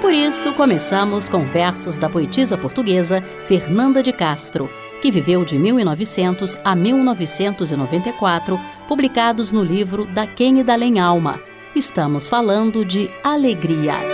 Por 0.00 0.12
isso, 0.12 0.52
começamos 0.54 1.28
com 1.28 1.44
versos 1.44 1.96
da 1.96 2.10
poetisa 2.10 2.58
portuguesa 2.58 3.22
Fernanda 3.44 4.02
de 4.02 4.12
Castro, 4.12 4.68
que 5.00 5.12
viveu 5.12 5.44
de 5.44 5.60
1900 5.60 6.58
a 6.64 6.74
1994, 6.74 8.58
publicados 8.88 9.52
no 9.52 9.62
livro 9.62 10.06
Da 10.06 10.26
Quem 10.26 10.58
e 10.58 10.64
da 10.64 10.72
Além 10.72 10.98
Alma. 10.98 11.40
Estamos 11.72 12.28
falando 12.28 12.84
de 12.84 13.08
alegria. 13.22 14.11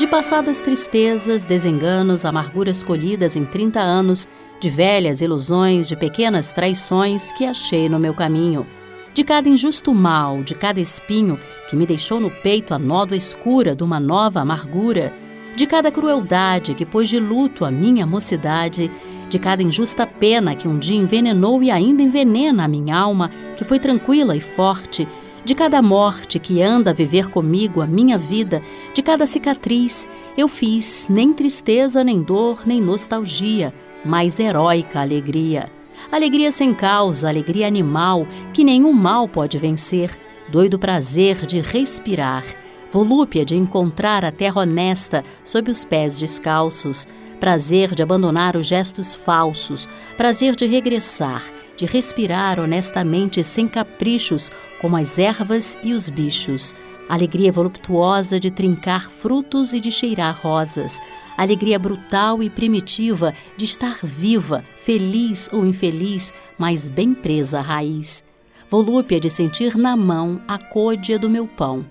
De 0.00 0.06
passadas 0.06 0.62
tristezas, 0.62 1.44
desenganos, 1.44 2.24
amarguras 2.24 2.82
colhidas 2.82 3.36
em 3.36 3.44
30 3.44 3.80
anos, 3.80 4.26
de 4.58 4.70
velhas 4.70 5.20
ilusões, 5.20 5.88
de 5.88 5.94
pequenas 5.94 6.52
traições 6.52 7.30
que 7.32 7.44
achei 7.44 7.86
no 7.86 7.98
meu 7.98 8.14
caminho. 8.14 8.66
De 9.12 9.22
cada 9.22 9.46
injusto 9.46 9.92
mal, 9.92 10.42
de 10.42 10.54
cada 10.54 10.80
espinho 10.80 11.38
que 11.68 11.76
me 11.76 11.84
deixou 11.84 12.18
no 12.18 12.30
peito 12.30 12.72
a 12.72 12.78
nódoa 12.78 13.14
escura 13.14 13.76
de 13.76 13.84
uma 13.84 14.00
nova 14.00 14.40
amargura, 14.40 15.12
de 15.54 15.66
cada 15.66 15.90
crueldade 15.90 16.72
que 16.74 16.86
pôs 16.86 17.06
de 17.06 17.20
luto 17.20 17.66
a 17.66 17.70
minha 17.70 18.06
mocidade, 18.06 18.90
de 19.28 19.38
cada 19.38 19.62
injusta 19.62 20.06
pena 20.06 20.54
que 20.54 20.66
um 20.66 20.78
dia 20.78 20.96
envenenou 20.96 21.62
e 21.62 21.70
ainda 21.70 22.02
envenena 22.02 22.64
a 22.64 22.68
minha 22.68 22.96
alma, 22.96 23.30
que 23.54 23.64
foi 23.64 23.78
tranquila 23.78 24.34
e 24.34 24.40
forte, 24.40 25.06
de 25.44 25.54
cada 25.54 25.80
morte 25.80 26.38
que 26.38 26.62
anda 26.62 26.90
a 26.90 26.94
viver 26.94 27.28
comigo 27.28 27.80
a 27.80 27.86
minha 27.86 28.18
vida, 28.18 28.62
de 28.94 29.02
cada 29.02 29.26
cicatriz, 29.26 30.06
eu 30.36 30.48
fiz 30.48 31.06
nem 31.08 31.32
tristeza, 31.32 32.04
nem 32.04 32.22
dor, 32.22 32.62
nem 32.66 32.80
nostalgia, 32.80 33.72
mas 34.04 34.38
heróica 34.38 35.00
alegria. 35.00 35.70
Alegria 36.10 36.50
sem 36.50 36.72
causa, 36.72 37.28
alegria 37.28 37.66
animal, 37.66 38.26
que 38.52 38.64
nenhum 38.64 38.92
mal 38.92 39.28
pode 39.28 39.58
vencer, 39.58 40.16
doido 40.50 40.78
prazer 40.78 41.46
de 41.46 41.60
respirar, 41.60 42.44
volúpia 42.90 43.44
de 43.44 43.56
encontrar 43.56 44.24
a 44.24 44.32
terra 44.32 44.62
honesta 44.62 45.24
sob 45.44 45.70
os 45.70 45.84
pés 45.84 46.18
descalços, 46.18 47.06
prazer 47.38 47.94
de 47.94 48.02
abandonar 48.02 48.56
os 48.56 48.66
gestos 48.66 49.14
falsos, 49.14 49.88
prazer 50.16 50.54
de 50.54 50.66
regressar, 50.66 51.42
de 51.76 51.86
respirar 51.86 52.60
honestamente 52.60 53.42
sem 53.42 53.66
caprichos, 53.66 54.50
como 54.80 54.96
as 54.96 55.18
ervas 55.18 55.76
e 55.82 55.92
os 55.92 56.08
bichos, 56.08 56.74
alegria 57.08 57.50
voluptuosa 57.50 58.38
de 58.38 58.50
trincar 58.50 59.10
frutos 59.10 59.72
e 59.72 59.80
de 59.80 59.90
cheirar 59.90 60.38
rosas, 60.40 61.00
alegria 61.36 61.78
brutal 61.78 62.42
e 62.42 62.48
primitiva 62.48 63.34
de 63.56 63.64
estar 63.64 63.98
viva, 64.02 64.64
feliz 64.78 65.48
ou 65.52 65.66
infeliz, 65.66 66.32
mas 66.58 66.88
bem 66.88 67.12
presa 67.12 67.58
à 67.58 67.62
raiz. 67.62 68.22
Volúpia 68.68 69.18
de 69.18 69.28
sentir 69.28 69.76
na 69.76 69.96
mão 69.96 70.40
a 70.46 70.56
côdea 70.56 71.18
do 71.18 71.28
meu 71.28 71.48
pão. 71.48 71.84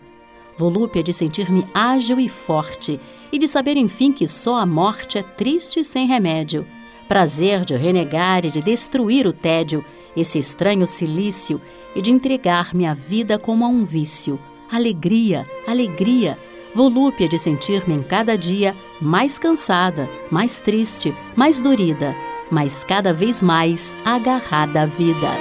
Volúpia 0.58 1.04
de 1.04 1.12
sentir-me 1.12 1.66
ágil 1.74 2.20
e 2.20 2.30
forte 2.30 3.00
e 3.32 3.38
de 3.38 3.48
saber, 3.48 3.76
enfim, 3.76 4.14
que 4.14 4.28
só 4.28 4.58
a 4.58 4.66
morte 4.66 5.18
é 5.18 5.24
triste 5.24 5.84
sem 5.84 6.08
remédio. 6.08 6.66
Prazer 7.10 7.66
de 7.66 7.76
renegar 7.76 8.46
e 8.46 8.52
de 8.52 8.62
destruir 8.62 9.26
o 9.26 9.34
tédio, 9.34 9.84
esse 10.16 10.38
estranho 10.38 10.86
silício, 10.86 11.60
e 11.96 12.04
de 12.04 12.12
entregar-me 12.12 12.86
a 12.86 12.94
vida 12.94 13.40
como 13.40 13.66
a 13.66 13.68
um 13.68 13.84
vício. 13.84 14.40
Alegria, 14.72 15.44
alegria, 15.68 16.38
volúpia 16.72 17.28
de 17.28 17.40
sentir-me 17.40 17.96
em 17.96 18.04
cada 18.04 18.38
dia 18.38 18.76
mais 19.02 19.40
cansada, 19.40 20.08
mais 20.30 20.60
triste, 20.60 21.12
mais 21.36 21.60
dorida, 21.60 22.16
mas 22.52 22.84
cada 22.84 23.12
vez 23.12 23.42
mais 23.42 23.98
agarrada 24.06 24.84
à 24.84 24.86
vida. 24.86 25.32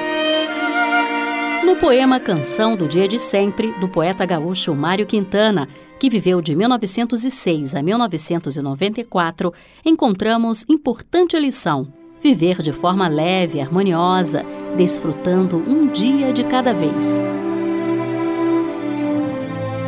No 1.66 1.76
poema 1.76 2.18
Canção 2.18 2.76
do 2.76 2.88
Dia 2.88 3.06
de 3.06 3.18
Sempre, 3.18 3.72
do 3.72 3.86
poeta 3.86 4.24
gaúcho 4.24 4.74
Mário 4.74 5.04
Quintana, 5.04 5.68
que 5.98 6.08
viveu 6.08 6.40
de 6.40 6.54
1906 6.54 7.74
a 7.74 7.82
1994, 7.82 9.52
encontramos 9.84 10.64
importante 10.68 11.38
lição. 11.38 11.92
Viver 12.20 12.62
de 12.62 12.72
forma 12.72 13.08
leve, 13.08 13.60
harmoniosa, 13.60 14.44
desfrutando 14.76 15.56
um 15.56 15.86
dia 15.86 16.32
de 16.32 16.44
cada 16.44 16.72
vez. 16.72 17.22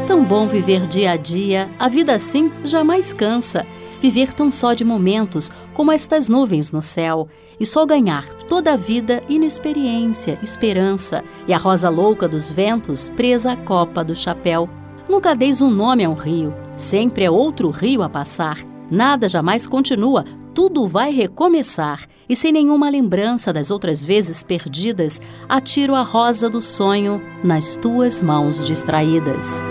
Tão 0.07 0.25
bom 0.25 0.49
viver 0.49 0.87
dia 0.87 1.13
a 1.13 1.17
dia, 1.17 1.71
a 1.79 1.89
vida 1.89 2.15
assim 2.15 2.51
jamais 2.65 3.13
cansa. 3.13 3.67
Viver 4.01 4.33
tão 4.33 4.51
só 4.51 4.73
de 4.73 4.85
momentos, 4.85 5.51
como 5.75 5.93
estas 5.93 6.29
nuvens 6.29 6.73
no 6.73 6.81
céu, 6.81 7.29
e 7.61 7.67
só 7.67 7.85
ganhar 7.85 8.27
toda 8.49 8.73
a 8.73 8.77
vida 8.77 9.21
inexperiência, 9.29 10.39
esperança, 10.43 11.23
e 11.47 11.53
a 11.53 11.59
rosa 11.59 11.91
louca 11.91 12.27
dos 12.27 12.51
ventos 12.51 13.11
presa 13.11 13.53
à 13.53 13.57
copa 13.57 14.03
do 14.03 14.17
chapéu. 14.17 14.69
Nunca 15.11 15.35
deis 15.35 15.61
um 15.61 15.69
nome 15.69 16.05
a 16.05 16.09
um 16.09 16.15
rio, 16.15 16.55
sempre 16.77 17.25
é 17.25 17.31
outro 17.31 17.69
rio 17.69 18.01
a 18.01 18.09
passar. 18.09 18.59
Nada 18.89 19.29
jamais 19.29 19.67
continua, 19.67 20.25
tudo 20.55 20.87
vai 20.87 21.11
recomeçar. 21.11 22.07
E 22.29 22.37
sem 22.37 22.53
nenhuma 22.53 22.89
lembrança 22.89 23.53
das 23.53 23.73
outras 23.73 24.05
vezes 24.05 24.45
perdidas, 24.45 25.21
atiro 25.49 25.97
a 25.97 26.05
rosa 26.05 26.49
do 26.49 26.63
sonho 26.63 27.21
nas 27.43 27.77
tuas 27.77 28.23
mãos 28.23 28.65
distraídas. 28.65 29.65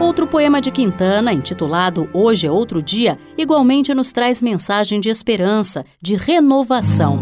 Outro 0.00 0.26
poema 0.26 0.58
de 0.58 0.70
Quintana, 0.70 1.34
intitulado 1.34 2.08
Hoje 2.14 2.46
é 2.46 2.50
Outro 2.50 2.82
Dia, 2.82 3.18
igualmente 3.36 3.92
nos 3.92 4.10
traz 4.10 4.40
mensagem 4.40 5.02
de 5.02 5.10
esperança, 5.10 5.84
de 6.00 6.14
renovação. 6.14 7.18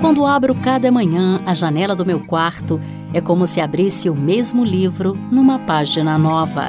Quando 0.00 0.24
abro 0.24 0.54
cada 0.54 0.92
manhã 0.92 1.42
a 1.44 1.52
janela 1.54 1.94
do 1.94 2.06
meu 2.06 2.20
quarto, 2.20 2.80
é 3.12 3.20
como 3.20 3.48
se 3.48 3.60
abrisse 3.60 4.08
o 4.08 4.14
mesmo 4.14 4.64
livro 4.64 5.18
numa 5.30 5.58
página 5.58 6.16
nova. 6.16 6.68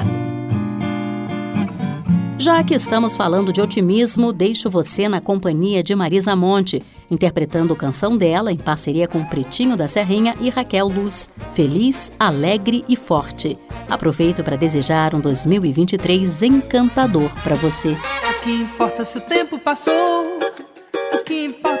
Já 2.36 2.64
que 2.64 2.74
estamos 2.74 3.16
falando 3.16 3.52
de 3.52 3.60
otimismo, 3.60 4.32
deixo 4.32 4.68
você 4.68 5.08
na 5.08 5.20
companhia 5.20 5.82
de 5.82 5.94
Marisa 5.94 6.34
Monte, 6.34 6.82
interpretando 7.08 7.76
canção 7.76 8.16
dela 8.16 8.50
em 8.50 8.56
parceria 8.56 9.06
com 9.06 9.24
Pretinho 9.24 9.76
da 9.76 9.86
Serrinha 9.86 10.34
e 10.40 10.50
Raquel 10.50 10.88
Luz. 10.88 11.30
Feliz, 11.52 12.10
alegre 12.18 12.84
e 12.88 12.96
forte. 12.96 13.56
Aproveito 13.88 14.42
para 14.42 14.56
desejar 14.56 15.14
um 15.14 15.20
2023 15.20 16.42
encantador 16.42 17.30
para 17.44 17.54
você. 17.54 17.92
O 17.92 18.40
que 18.42 18.50
importa 18.50 19.04
se 19.04 19.18
o 19.18 19.20
tempo 19.20 19.58
passou? 19.58 20.24
O 21.12 21.24
que 21.24 21.44
importa 21.44 21.69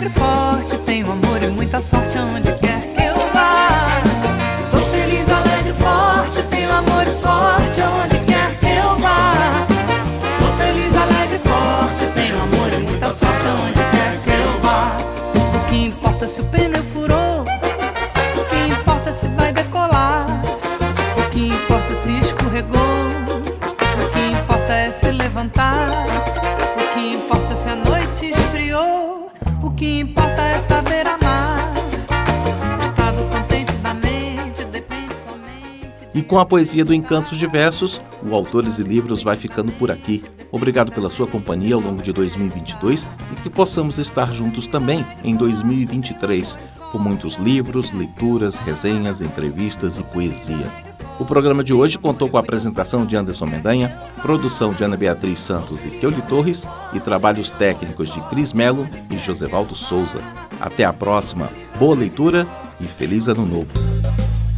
Alegre, 0.00 0.10
forte, 0.10 0.78
tenho 0.78 1.12
amor 1.12 1.42
e 1.42 1.48
muita 1.48 1.80
sorte 1.80 2.16
aonde 2.16 2.49
E 36.14 36.22
com 36.22 36.40
a 36.40 36.46
poesia 36.46 36.84
do 36.84 36.92
Encantos 36.92 37.38
Diversos, 37.38 38.00
o 38.22 38.34
Autores 38.34 38.78
e 38.78 38.82
Livros 38.82 39.22
vai 39.22 39.36
ficando 39.36 39.70
por 39.72 39.90
aqui. 39.90 40.24
Obrigado 40.50 40.90
pela 40.90 41.08
sua 41.08 41.26
companhia 41.26 41.76
ao 41.76 41.80
longo 41.80 42.02
de 42.02 42.12
2022 42.12 43.08
e 43.32 43.36
que 43.42 43.48
possamos 43.48 43.98
estar 43.98 44.32
juntos 44.32 44.66
também 44.66 45.06
em 45.22 45.36
2023, 45.36 46.58
com 46.90 46.98
muitos 46.98 47.36
livros, 47.36 47.92
leituras, 47.92 48.56
resenhas, 48.56 49.20
entrevistas 49.20 49.98
e 49.98 50.02
poesia. 50.02 50.66
O 51.20 51.24
programa 51.24 51.62
de 51.62 51.72
hoje 51.72 51.98
contou 51.98 52.28
com 52.28 52.38
a 52.38 52.40
apresentação 52.40 53.04
de 53.06 53.14
Anderson 53.14 53.46
Mendanha, 53.46 53.90
produção 54.22 54.70
de 54.70 54.82
Ana 54.82 54.96
Beatriz 54.96 55.38
Santos 55.38 55.84
e 55.84 55.90
Keuli 55.90 56.22
Torres 56.22 56.66
e 56.92 56.98
trabalhos 56.98 57.50
técnicos 57.50 58.10
de 58.12 58.20
Cris 58.22 58.52
Melo 58.52 58.88
e 59.10 59.18
Josevaldo 59.18 59.74
Souza. 59.74 60.20
Até 60.58 60.84
a 60.84 60.92
próxima, 60.92 61.50
boa 61.78 61.94
leitura 61.94 62.48
e 62.80 62.84
feliz 62.84 63.28
ano 63.28 63.44
novo. 63.44 63.70